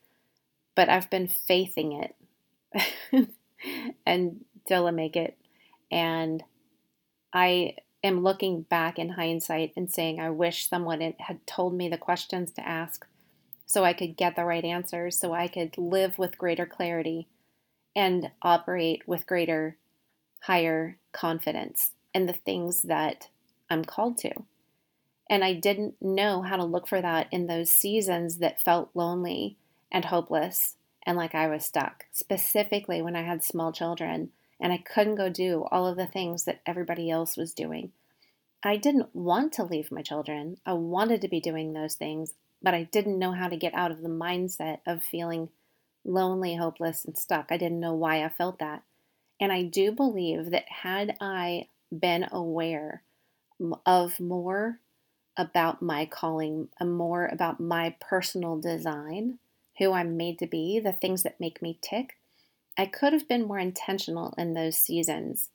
but 0.79 0.89
I've 0.89 1.11
been 1.11 1.27
faithing 1.27 2.07
it 3.13 3.29
until 4.07 4.87
I 4.87 4.91
make 4.93 5.17
it. 5.17 5.37
And 5.91 6.41
I 7.33 7.75
am 8.03 8.23
looking 8.23 8.63
back 8.63 8.99
in 8.99 9.11
hindsight 9.11 9.73
and 9.77 9.91
saying, 9.91 10.21
I 10.21 10.31
wish 10.31 10.69
someone 10.69 11.01
had 11.19 11.47
told 11.47 11.75
me 11.75 11.89
the 11.89 11.99
questions 11.99 12.53
to 12.53 12.67
ask 12.67 13.07
so 13.67 13.85
I 13.85 13.93
could 13.93 14.17
get 14.17 14.35
the 14.35 14.45
right 14.45 14.65
answers, 14.65 15.19
so 15.19 15.35
I 15.35 15.47
could 15.47 15.77
live 15.77 16.19
with 16.19 16.39
greater 16.39 16.65
clarity 16.65 17.29
and 17.95 18.31
operate 18.41 19.07
with 19.07 19.27
greater, 19.27 19.77
higher 20.43 20.97
confidence 21.13 21.93
in 22.15 22.27
the 22.27 22.33
things 22.33 22.83
that 22.83 23.29
I'm 23.69 23.85
called 23.85 24.17
to. 24.19 24.33
And 25.29 25.45
I 25.45 25.53
didn't 25.53 26.01
know 26.01 26.41
how 26.41 26.57
to 26.57 26.65
look 26.65 26.89
for 26.89 27.03
that 27.03 27.27
in 27.31 27.47
those 27.47 27.71
seasons 27.71 28.39
that 28.39 28.63
felt 28.63 28.91
lonely 28.95 29.57
and 29.93 30.07
hopeless 30.07 30.77
and 31.09 31.17
like 31.17 31.35
I 31.35 31.49
was 31.49 31.65
stuck, 31.65 32.05
specifically 32.13 33.01
when 33.01 33.17
I 33.17 33.23
had 33.23 33.43
small 33.43 33.73
children 33.73 34.29
and 34.61 34.73
I 34.73 34.79
couldn't 34.79 35.17
go 35.17 35.29
do 35.29 35.67
all 35.71 35.87
of 35.87 35.97
the 35.97 36.07
things 36.07 36.45
that 36.45 36.61
everybody 36.67 37.11
else 37.11 37.37
was 37.37 37.55
doing. 37.55 37.93
I 38.63 38.77
didn't 38.77 39.15
want 39.15 39.53
to 39.55 39.65
leave 39.65 39.93
my 39.93 40.03
children. 40.03 40.59
I 40.67 40.73
wanted 40.73 41.21
to 41.23 41.29
be 41.29 41.41
doing 41.41 41.73
those 41.73 41.95
things, 41.95 42.33
but 42.63 42.75
I 42.75 42.85
didn't 42.85 43.19
know 43.19 43.33
how 43.33 43.49
to 43.49 43.57
get 43.57 43.75
out 43.75 43.93
of 43.93 44.03
the 44.03 44.09
mindset 44.09 44.79
of 44.87 45.05
feeling 45.05 45.51
lonely, 46.05 46.57
hopeless, 46.57 47.05
and 47.05 47.17
stuck. 47.17 47.47
I 47.51 47.57
didn't 47.57 47.81
know 47.81 47.95
why 47.95 48.25
I 48.25 48.29
felt 48.29 48.59
that. 48.59 48.83
And 49.41 49.53
I 49.53 49.63
do 49.63 49.93
believe 49.93 50.51
that 50.51 50.69
had 50.69 51.17
I 51.21 51.69
been 51.97 52.27
aware 52.33 53.03
of 53.87 54.19
more 54.19 54.81
about 55.37 55.81
my 55.81 56.05
calling, 56.05 56.69
uh, 56.81 56.85
more 56.85 57.27
about 57.27 57.61
my 57.61 57.95
personal 58.01 58.59
design, 58.59 59.39
who 59.79 59.93
I'm 59.93 60.17
made 60.17 60.39
to 60.41 60.47
be, 60.47 60.81
the 60.81 60.93
things 60.93 61.23
that 61.23 61.41
make 61.41 61.63
me 61.63 61.79
tick, 61.81 62.17
I 62.79 62.87
could 62.87 63.13
have 63.13 63.29
been 63.29 63.49
more 63.49 63.59
intentional 63.59 64.33
in 64.39 64.55
those 64.55 64.79
seasons 64.79 65.51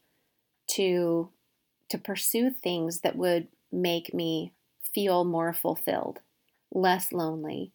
to 0.71 1.29
to 1.89 1.97
pursue 1.97 2.49
things 2.49 3.01
that 3.01 3.15
would 3.15 3.47
make 3.71 4.13
me 4.13 4.53
feel 4.93 5.23
more 5.23 5.53
fulfilled, 5.53 6.19
less 6.73 7.11
lonely, 7.11 7.71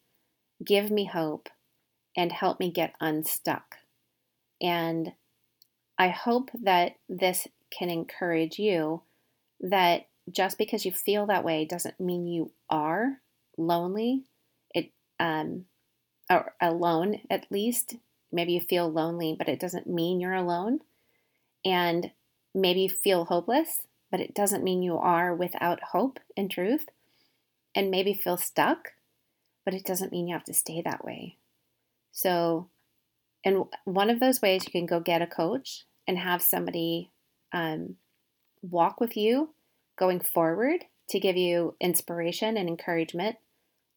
give 0.65 0.91
me 0.91 1.05
hope, 1.05 1.49
and 2.17 2.33
help 2.33 2.59
me 2.59 2.71
get 2.71 2.95
unstuck. 3.01 3.77
And 4.61 5.13
I 5.99 6.09
hope 6.09 6.51
that 6.63 6.97
this 7.09 7.47
can 7.71 7.91
encourage 7.91 8.59
you 8.59 9.03
that 9.61 10.09
just 10.31 10.59
because 10.59 10.85
you 10.85 10.93
feel 10.93 11.27
that 11.27 11.45
way 11.45 11.65
doesn't 11.65 12.01
mean 12.01 12.27
you 12.27 12.53
are 12.69 13.21
lonely. 13.57 14.25
It 14.75 14.91
um, 15.19 15.65
or 16.31 16.55
alone 16.61 17.21
at 17.31 17.47
least. 17.51 17.97
Maybe 18.31 18.53
you 18.53 18.61
feel 18.61 18.91
lonely, 18.91 19.35
but 19.37 19.49
it 19.49 19.61
doesn't 19.61 19.87
mean 19.87 20.21
you're 20.21 20.35
alone. 20.35 20.81
And 21.65 22.11
maybe 22.55 22.83
you 22.83 22.89
feel 22.89 23.25
hopeless, 23.25 23.83
but 24.11 24.21
it 24.21 24.35
doesn't 24.35 24.65
mean 24.65 24.83
you 24.83 24.99
are 24.99 25.35
without 25.35 25.83
hope 25.93 26.19
and 26.37 26.51
truth. 26.51 26.87
And 27.75 27.91
maybe 27.91 28.15
feel 28.15 28.37
stuck, 28.37 28.93
but 29.65 29.75
it 29.75 29.85
doesn't 29.85 30.13
mean 30.13 30.27
you 30.27 30.35
have 30.35 30.45
to 30.45 30.55
stay 30.55 30.83
that 30.83 31.05
way. 31.05 31.37
So, 32.13 32.69
and 33.45 33.65
one 33.85 34.11
of 34.11 34.21
those 34.21 34.43
ways 34.43 34.65
you 34.65 34.73
can 34.73 34.87
go 34.87 35.01
get 35.01 35.23
a 35.23 35.27
coach 35.27 35.85
and 36.07 36.19
have 36.19 36.43
somebody 36.43 37.11
um, 37.53 37.97
walk 38.63 39.01
with 39.01 39.17
you 39.17 39.55
going 39.97 40.21
forward 40.21 40.85
to 41.11 41.21
give 41.21 41.37
you 41.37 41.75
inspiration 41.81 42.57
and 42.57 42.69
encouragement 42.69 43.37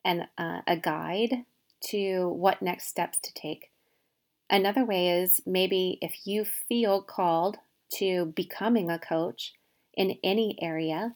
and 0.03 0.27
uh, 0.37 0.61
a 0.67 0.77
guide 0.77 1.45
to 1.81 2.29
what 2.29 2.61
next 2.61 2.87
steps 2.87 3.19
to 3.19 3.33
take. 3.33 3.70
Another 4.51 4.83
way 4.83 5.09
is 5.21 5.39
maybe 5.45 5.97
if 6.01 6.27
you 6.27 6.43
feel 6.43 7.01
called 7.01 7.57
to 7.95 8.25
becoming 8.35 8.91
a 8.91 8.99
coach 8.99 9.53
in 9.93 10.17
any 10.23 10.57
area, 10.61 11.15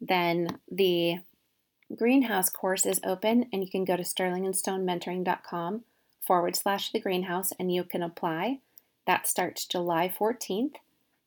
then 0.00 0.58
the 0.70 1.18
greenhouse 1.96 2.50
course 2.50 2.84
is 2.84 3.00
open 3.04 3.46
and 3.52 3.62
you 3.62 3.70
can 3.70 3.84
go 3.84 3.96
to 3.96 4.02
sterlingandstonementoring.com 4.02 5.84
forward 6.26 6.56
slash 6.56 6.90
the 6.90 7.00
greenhouse 7.00 7.52
and 7.58 7.72
you 7.72 7.84
can 7.84 8.02
apply. 8.02 8.58
That 9.06 9.28
starts 9.28 9.64
July 9.64 10.12
14th. 10.18 10.74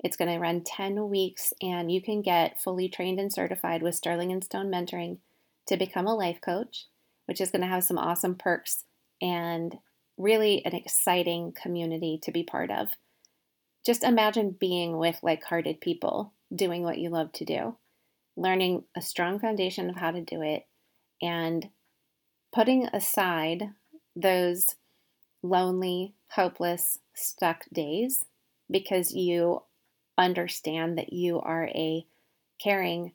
It's 0.04 0.18
going 0.18 0.32
to 0.32 0.40
run 0.40 0.62
10 0.62 1.10
weeks 1.10 1.54
and 1.62 1.90
you 1.90 2.02
can 2.02 2.22
get 2.22 2.62
fully 2.62 2.90
trained 2.90 3.20
and 3.20 3.32
certified 3.32 3.82
with 3.82 3.96
Sterling 3.96 4.32
and 4.34 4.44
Stone 4.44 4.70
Mentoring 4.70 5.20
to 5.68 5.78
become 5.78 6.06
a 6.06 6.14
life 6.14 6.42
coach 6.42 6.88
which 7.26 7.42
is 7.42 7.50
going 7.50 7.62
to 7.62 7.68
have 7.68 7.84
some 7.84 7.98
awesome 7.98 8.36
perks 8.36 8.84
and 9.22 9.80
really 10.18 10.64
an 10.66 10.74
exciting 10.74 11.54
community 11.62 12.20
to 12.24 12.32
be 12.32 12.44
part 12.44 12.72
of. 12.72 12.90
just 13.86 14.04
imagine 14.04 14.56
being 14.60 14.98
with 14.98 15.20
like 15.22 15.44
hearted 15.44 15.80
people 15.80 16.34
doing 16.54 16.84
what 16.84 16.98
you 16.98 17.10
love 17.10 17.32
to 17.34 17.46
do, 17.46 17.78
learning 18.36 18.84
a 18.96 19.02
strong 19.02 19.40
foundation 19.40 19.90
of 19.90 19.96
how 19.96 20.12
to 20.12 20.22
do 20.22 20.42
it, 20.42 20.66
and 21.22 21.70
putting 22.54 22.88
aside 22.88 23.70
those 24.16 24.76
lonely, 25.44 26.16
hopeless, 26.30 27.00
stuck 27.14 27.66
days 27.72 28.26
because 28.70 29.14
you 29.14 29.62
understand 30.18 30.98
that 30.98 31.14
you 31.14 31.40
are 31.40 31.68
a 31.68 32.06
caring, 32.60 33.14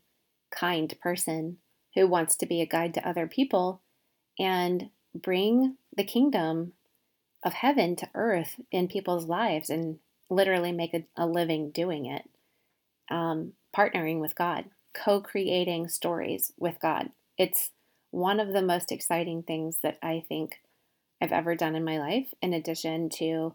kind 0.50 0.94
person 1.00 1.58
who 1.94 2.06
wants 2.06 2.36
to 2.36 2.46
be 2.46 2.60
a 2.60 2.66
guide 2.66 2.94
to 2.94 3.08
other 3.08 3.26
people 3.26 3.82
and 4.38 4.90
bring 5.14 5.76
the 5.96 6.04
kingdom 6.04 6.72
of 7.42 7.54
heaven 7.54 7.96
to 7.96 8.08
earth 8.14 8.60
in 8.70 8.88
people's 8.88 9.26
lives 9.26 9.70
and 9.70 9.98
literally 10.28 10.72
make 10.72 10.94
a, 10.94 11.04
a 11.16 11.26
living 11.26 11.70
doing 11.70 12.06
it. 12.06 12.28
Um, 13.10 13.52
partnering 13.76 14.20
with 14.20 14.34
God, 14.34 14.66
co 14.94 15.20
creating 15.20 15.88
stories 15.88 16.52
with 16.58 16.78
God. 16.80 17.10
It's 17.38 17.70
one 18.10 18.40
of 18.40 18.52
the 18.52 18.62
most 18.62 18.92
exciting 18.92 19.42
things 19.42 19.78
that 19.82 19.98
I 20.02 20.24
think 20.28 20.60
I've 21.20 21.32
ever 21.32 21.54
done 21.54 21.74
in 21.74 21.84
my 21.84 21.98
life, 21.98 22.32
in 22.40 22.52
addition 22.52 23.08
to, 23.10 23.54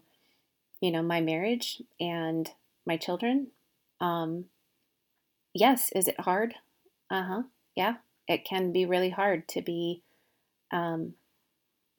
you 0.80 0.90
know, 0.90 1.02
my 1.02 1.20
marriage 1.20 1.82
and 2.00 2.48
my 2.86 2.96
children. 2.96 3.48
Um, 4.00 4.46
yes, 5.54 5.90
is 5.94 6.08
it 6.08 6.20
hard? 6.20 6.54
Uh 7.10 7.22
huh. 7.22 7.42
Yeah, 7.74 7.96
it 8.28 8.44
can 8.44 8.72
be 8.72 8.86
really 8.86 9.10
hard 9.10 9.48
to 9.48 9.62
be 9.62 10.02
um, 10.72 11.14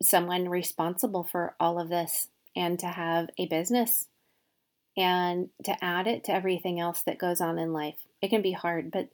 someone 0.01 0.49
responsible 0.49 1.23
for 1.23 1.55
all 1.59 1.79
of 1.79 1.89
this 1.89 2.27
and 2.55 2.79
to 2.79 2.87
have 2.87 3.29
a 3.37 3.47
business 3.47 4.07
and 4.95 5.49
to 5.63 5.83
add 5.83 6.07
it 6.07 6.23
to 6.23 6.33
everything 6.33 6.79
else 6.79 7.03
that 7.03 7.19
goes 7.19 7.39
on 7.39 7.59
in 7.59 7.71
life. 7.71 7.99
It 8.21 8.29
can 8.29 8.41
be 8.41 8.51
hard, 8.51 8.91
but 8.91 9.09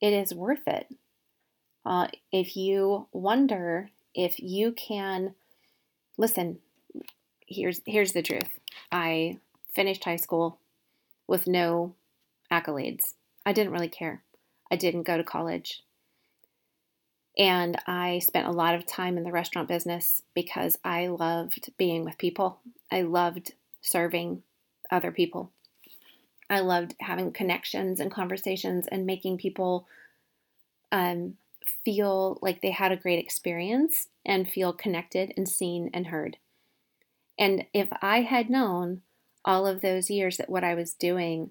it 0.00 0.12
is 0.12 0.34
worth 0.34 0.66
it. 0.66 0.86
Uh, 1.84 2.08
if 2.32 2.56
you 2.56 3.06
wonder 3.12 3.90
if 4.14 4.38
you 4.38 4.72
can 4.72 5.34
listen, 6.16 6.58
here's 7.46 7.80
here's 7.86 8.12
the 8.12 8.22
truth. 8.22 8.48
I 8.90 9.38
finished 9.74 10.04
high 10.04 10.16
school 10.16 10.58
with 11.26 11.46
no 11.46 11.94
accolades. 12.50 13.14
I 13.46 13.52
didn't 13.52 13.72
really 13.72 13.88
care. 13.88 14.22
I 14.70 14.76
didn't 14.76 15.04
go 15.04 15.16
to 15.16 15.24
college. 15.24 15.82
And 17.38 17.76
I 17.86 18.18
spent 18.18 18.48
a 18.48 18.52
lot 18.52 18.74
of 18.74 18.86
time 18.86 19.16
in 19.16 19.24
the 19.24 19.32
restaurant 19.32 19.68
business 19.68 20.22
because 20.34 20.78
I 20.84 21.06
loved 21.06 21.70
being 21.78 22.04
with 22.04 22.18
people. 22.18 22.60
I 22.90 23.02
loved 23.02 23.52
serving 23.80 24.42
other 24.90 25.12
people. 25.12 25.52
I 26.48 26.60
loved 26.60 26.96
having 27.00 27.32
connections 27.32 28.00
and 28.00 28.10
conversations 28.10 28.88
and 28.90 29.06
making 29.06 29.38
people 29.38 29.86
um, 30.90 31.36
feel 31.84 32.38
like 32.42 32.60
they 32.60 32.72
had 32.72 32.90
a 32.90 32.96
great 32.96 33.20
experience 33.20 34.08
and 34.26 34.50
feel 34.50 34.72
connected 34.72 35.32
and 35.36 35.48
seen 35.48 35.90
and 35.94 36.08
heard. 36.08 36.36
And 37.38 37.66
if 37.72 37.88
I 38.02 38.22
had 38.22 38.50
known 38.50 39.02
all 39.44 39.66
of 39.66 39.80
those 39.80 40.10
years 40.10 40.36
that 40.36 40.50
what 40.50 40.64
I 40.64 40.74
was 40.74 40.92
doing 40.92 41.50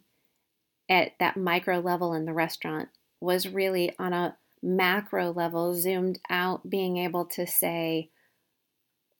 at 0.90 1.14
that 1.20 1.38
micro 1.38 1.80
level 1.80 2.14
in 2.14 2.26
the 2.26 2.34
restaurant 2.34 2.90
was 3.22 3.48
really 3.48 3.94
on 3.98 4.14
a 4.14 4.36
macro 4.62 5.32
level, 5.32 5.74
zoomed 5.74 6.20
out, 6.30 6.70
being 6.70 6.98
able 6.98 7.26
to 7.26 7.48
say, 7.48 8.10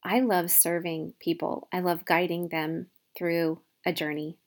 I 0.04 0.20
love 0.22 0.52
serving 0.52 1.14
people. 1.20 1.68
I 1.72 1.80
love 1.80 2.06
guiding 2.06 2.50
them 2.50 2.88
through 3.18 3.60
a 3.86 3.94
journey. 3.94 4.38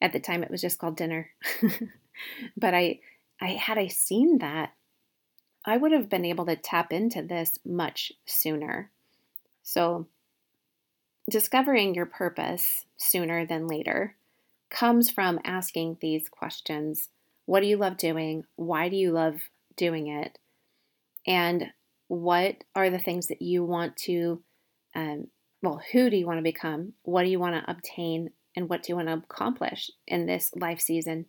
At 0.00 0.12
the 0.12 0.20
time, 0.20 0.42
it 0.42 0.50
was 0.50 0.60
just 0.60 0.78
called 0.78 0.96
dinner. 0.96 1.30
but 2.56 2.74
I, 2.74 3.00
I 3.40 3.48
had 3.48 3.78
I 3.78 3.88
seen 3.88 4.38
that, 4.38 4.72
I 5.64 5.76
would 5.78 5.92
have 5.92 6.10
been 6.10 6.26
able 6.26 6.44
to 6.46 6.56
tap 6.56 6.92
into 6.92 7.22
this 7.22 7.58
much 7.64 8.12
sooner. 8.26 8.90
So, 9.62 10.06
discovering 11.30 11.94
your 11.94 12.04
purpose 12.04 12.84
sooner 12.98 13.46
than 13.46 13.66
later 13.66 14.16
comes 14.68 15.10
from 15.10 15.40
asking 15.44 15.96
these 16.00 16.28
questions 16.28 17.08
What 17.46 17.60
do 17.60 17.66
you 17.66 17.78
love 17.78 17.96
doing? 17.96 18.44
Why 18.56 18.90
do 18.90 18.96
you 18.96 19.12
love 19.12 19.48
doing 19.76 20.08
it? 20.08 20.38
And 21.26 21.70
what 22.08 22.64
are 22.74 22.90
the 22.90 22.98
things 22.98 23.28
that 23.28 23.42
you 23.42 23.64
want 23.64 23.96
to, 23.96 24.42
um, 24.94 25.28
well, 25.62 25.80
who 25.92 26.10
do 26.10 26.16
you 26.16 26.26
want 26.26 26.38
to 26.38 26.42
become? 26.42 26.92
What 27.02 27.24
do 27.24 27.30
you 27.30 27.38
want 27.38 27.54
to 27.54 27.70
obtain? 27.70 28.30
And 28.56 28.68
what 28.68 28.82
do 28.82 28.92
you 28.92 28.96
want 28.96 29.08
to 29.08 29.14
accomplish 29.14 29.90
in 30.06 30.26
this 30.26 30.52
life 30.54 30.80
season? 30.80 31.26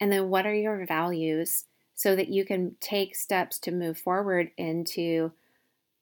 And 0.00 0.12
then 0.12 0.28
what 0.28 0.46
are 0.46 0.54
your 0.54 0.84
values 0.86 1.64
so 1.94 2.16
that 2.16 2.28
you 2.28 2.44
can 2.44 2.76
take 2.80 3.14
steps 3.14 3.58
to 3.60 3.70
move 3.70 3.96
forward 3.96 4.50
into 4.56 5.32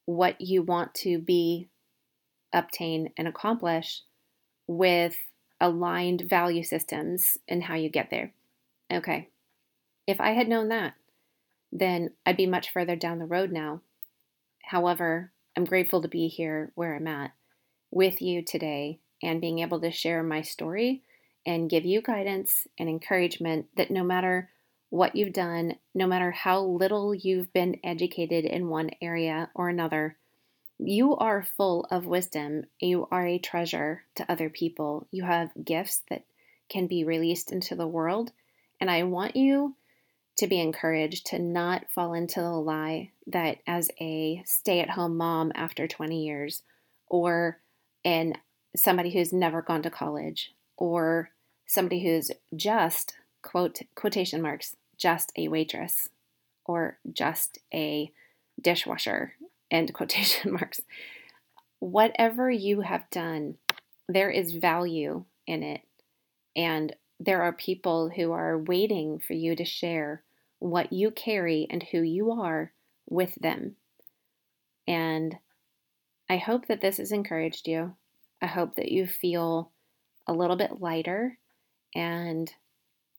what 0.06 0.40
you 0.40 0.62
want 0.62 0.94
to 0.94 1.18
be, 1.18 1.68
obtain, 2.52 3.10
and 3.16 3.28
accomplish 3.28 4.02
with 4.66 5.16
aligned 5.60 6.22
value 6.22 6.62
systems 6.62 7.36
and 7.46 7.62
how 7.64 7.74
you 7.74 7.90
get 7.90 8.10
there. 8.10 8.32
Okay. 8.90 9.28
If 10.06 10.20
I 10.20 10.30
had 10.30 10.48
known 10.48 10.68
that, 10.68 10.94
then 11.72 12.10
I'd 12.26 12.36
be 12.36 12.46
much 12.46 12.72
further 12.72 12.96
down 12.96 13.18
the 13.18 13.26
road 13.26 13.52
now. 13.52 13.80
However, 14.62 15.32
I'm 15.56 15.64
grateful 15.64 16.02
to 16.02 16.08
be 16.08 16.28
here 16.28 16.72
where 16.74 16.94
I'm 16.94 17.06
at 17.06 17.32
with 17.90 18.22
you 18.22 18.42
today 18.42 19.00
and 19.22 19.40
being 19.40 19.58
able 19.60 19.80
to 19.80 19.90
share 19.90 20.22
my 20.22 20.42
story 20.42 21.02
and 21.46 21.70
give 21.70 21.84
you 21.84 22.02
guidance 22.02 22.66
and 22.78 22.88
encouragement 22.88 23.66
that 23.76 23.90
no 23.90 24.04
matter 24.04 24.50
what 24.90 25.14
you've 25.14 25.32
done, 25.32 25.76
no 25.94 26.06
matter 26.06 26.30
how 26.30 26.60
little 26.62 27.14
you've 27.14 27.52
been 27.52 27.78
educated 27.84 28.44
in 28.44 28.68
one 28.68 28.90
area 29.00 29.50
or 29.54 29.68
another, 29.68 30.16
you 30.78 31.16
are 31.16 31.46
full 31.56 31.86
of 31.90 32.06
wisdom. 32.06 32.64
You 32.80 33.06
are 33.10 33.26
a 33.26 33.38
treasure 33.38 34.04
to 34.16 34.30
other 34.30 34.48
people. 34.48 35.06
You 35.10 35.24
have 35.24 35.50
gifts 35.62 36.02
that 36.10 36.24
can 36.68 36.86
be 36.86 37.04
released 37.04 37.52
into 37.52 37.74
the 37.74 37.86
world. 37.86 38.32
And 38.80 38.90
I 38.90 39.02
want 39.02 39.36
you 39.36 39.76
to 40.40 40.46
be 40.46 40.58
encouraged 40.58 41.26
to 41.26 41.38
not 41.38 41.84
fall 41.90 42.14
into 42.14 42.40
the 42.40 42.48
lie 42.48 43.10
that 43.26 43.58
as 43.66 43.90
a 44.00 44.42
stay 44.46 44.80
at 44.80 44.88
home 44.88 45.14
mom 45.14 45.52
after 45.54 45.86
20 45.86 46.24
years, 46.24 46.62
or 47.08 47.60
in 48.04 48.32
somebody 48.74 49.10
who's 49.10 49.34
never 49.34 49.60
gone 49.60 49.82
to 49.82 49.90
college, 49.90 50.54
or 50.78 51.28
somebody 51.66 52.02
who's 52.02 52.30
just 52.56 53.16
quote 53.42 53.80
quotation 53.94 54.40
marks 54.40 54.76
just 54.96 55.30
a 55.36 55.48
waitress 55.48 56.08
or 56.64 56.98
just 57.12 57.58
a 57.74 58.10
dishwasher, 58.58 59.34
end 59.70 59.92
quotation 59.94 60.52
marks. 60.52 60.80
Whatever 61.80 62.50
you 62.50 62.80
have 62.80 63.10
done, 63.10 63.56
there 64.08 64.30
is 64.30 64.52
value 64.52 65.24
in 65.46 65.62
it. 65.62 65.82
And 66.56 66.96
there 67.18 67.42
are 67.42 67.52
people 67.52 68.08
who 68.08 68.32
are 68.32 68.56
waiting 68.58 69.18
for 69.18 69.34
you 69.34 69.54
to 69.54 69.64
share 69.66 70.22
what 70.60 70.92
you 70.92 71.10
carry 71.10 71.66
and 71.68 71.82
who 71.82 72.00
you 72.00 72.30
are 72.30 72.72
with 73.08 73.34
them. 73.34 73.76
And 74.86 75.36
I 76.28 76.36
hope 76.36 76.68
that 76.68 76.80
this 76.80 76.98
has 76.98 77.10
encouraged 77.10 77.66
you. 77.66 77.96
I 78.40 78.46
hope 78.46 78.76
that 78.76 78.92
you 78.92 79.06
feel 79.06 79.72
a 80.26 80.32
little 80.32 80.56
bit 80.56 80.80
lighter. 80.80 81.38
And 81.94 82.50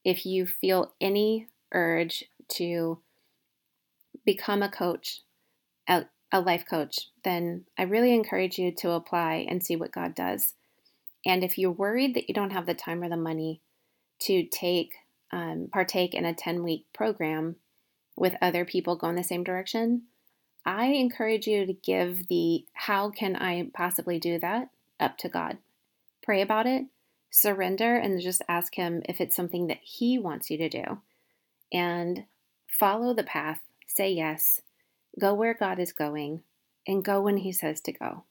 if 0.06 0.25
you 0.25 0.45
feel 0.45 0.93
any 1.01 1.47
urge 1.73 2.23
to 2.49 2.99
become 4.25 4.63
a 4.63 4.69
coach, 4.69 5.21
a, 5.88 6.06
a 6.32 6.39
life 6.39 6.65
coach, 6.69 7.10
then 7.23 7.65
I 7.77 7.84
really 7.84 8.13
encourage 8.13 8.58
you 8.58 8.71
to 8.77 8.91
apply 8.91 9.45
and 9.49 9.63
see 9.63 9.75
what 9.75 9.91
God 9.91 10.15
does. 10.15 10.54
And 11.25 11.43
if 11.43 11.58
you're 11.58 11.71
worried 11.71 12.15
that 12.15 12.27
you 12.27 12.34
don't 12.34 12.51
have 12.51 12.65
the 12.65 12.73
time 12.73 13.04
or 13.04 13.10
the 13.10 13.17
money 13.17 13.62
to 14.21 14.43
take 14.45 14.93
um, 15.31 15.69
partake 15.71 16.13
in 16.13 16.25
a 16.25 16.33
10 16.33 16.63
week 16.63 16.85
program 16.93 17.55
with 18.15 18.35
other 18.41 18.65
people 18.65 18.95
going 18.95 19.15
the 19.15 19.23
same 19.23 19.43
direction, 19.43 20.03
I 20.65 20.87
encourage 20.87 21.47
you 21.47 21.65
to 21.65 21.73
give 21.73 22.27
the 22.27 22.65
how 22.73 23.09
can 23.09 23.35
I 23.35 23.69
possibly 23.73 24.19
do 24.19 24.37
that 24.39 24.69
up 24.99 25.17
to 25.19 25.29
God. 25.29 25.57
Pray 26.21 26.41
about 26.41 26.67
it, 26.67 26.85
surrender, 27.31 27.95
and 27.95 28.21
just 28.21 28.43
ask 28.47 28.75
Him 28.75 29.01
if 29.09 29.19
it's 29.19 29.35
something 29.35 29.67
that 29.67 29.79
He 29.81 30.19
wants 30.19 30.51
you 30.51 30.57
to 30.57 30.69
do 30.69 31.01
and 31.73 32.25
follow 32.67 33.13
the 33.13 33.23
path, 33.23 33.61
say 33.87 34.11
yes, 34.11 34.61
go 35.19 35.33
where 35.33 35.53
God 35.53 35.79
is 35.79 35.91
going, 35.91 36.43
and 36.85 37.03
go 37.03 37.21
when 37.21 37.37
He 37.37 37.51
says 37.51 37.81
to 37.81 37.91
go. 37.91 38.25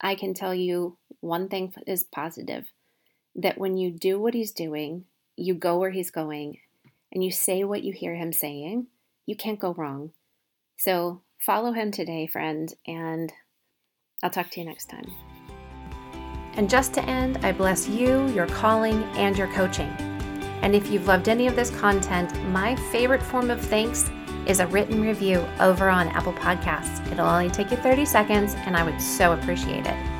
I 0.00 0.14
can 0.14 0.34
tell 0.34 0.54
you 0.54 0.96
one 1.20 1.48
thing 1.48 1.72
is 1.86 2.02
positive 2.02 2.72
that 3.36 3.58
when 3.58 3.76
you 3.76 3.90
do 3.92 4.18
what 4.18 4.34
He's 4.34 4.52
doing, 4.52 5.04
you 5.36 5.54
go 5.54 5.78
where 5.78 5.90
He's 5.90 6.10
going, 6.10 6.58
and 7.12 7.22
you 7.22 7.30
say 7.30 7.64
what 7.64 7.82
you 7.82 7.92
hear 7.92 8.14
Him 8.14 8.32
saying, 8.32 8.86
you 9.26 9.36
can't 9.36 9.58
go 9.58 9.74
wrong. 9.74 10.12
So 10.76 11.22
follow 11.38 11.72
Him 11.72 11.90
today, 11.90 12.26
friend, 12.26 12.72
and 12.86 13.32
I'll 14.22 14.30
talk 14.30 14.50
to 14.50 14.60
you 14.60 14.66
next 14.66 14.90
time. 14.90 15.10
And 16.54 16.68
just 16.68 16.92
to 16.94 17.04
end, 17.04 17.38
I 17.42 17.52
bless 17.52 17.88
you, 17.88 18.28
your 18.28 18.46
calling, 18.46 19.02
and 19.14 19.38
your 19.38 19.48
coaching. 19.48 19.88
And 20.62 20.74
if 20.74 20.90
you've 20.90 21.06
loved 21.06 21.28
any 21.28 21.46
of 21.46 21.56
this 21.56 21.70
content, 21.70 22.34
my 22.48 22.76
favorite 22.90 23.22
form 23.22 23.50
of 23.50 23.60
thanks 23.60 24.10
is 24.46 24.60
a 24.60 24.66
written 24.66 25.00
review 25.00 25.46
over 25.60 25.88
on 25.88 26.08
Apple 26.08 26.32
Podcasts. 26.34 27.10
It'll 27.12 27.26
only 27.26 27.50
take 27.50 27.70
you 27.70 27.76
30 27.76 28.04
seconds, 28.04 28.54
and 28.66 28.76
I 28.76 28.82
would 28.82 29.00
so 29.00 29.32
appreciate 29.32 29.86
it. 29.86 30.19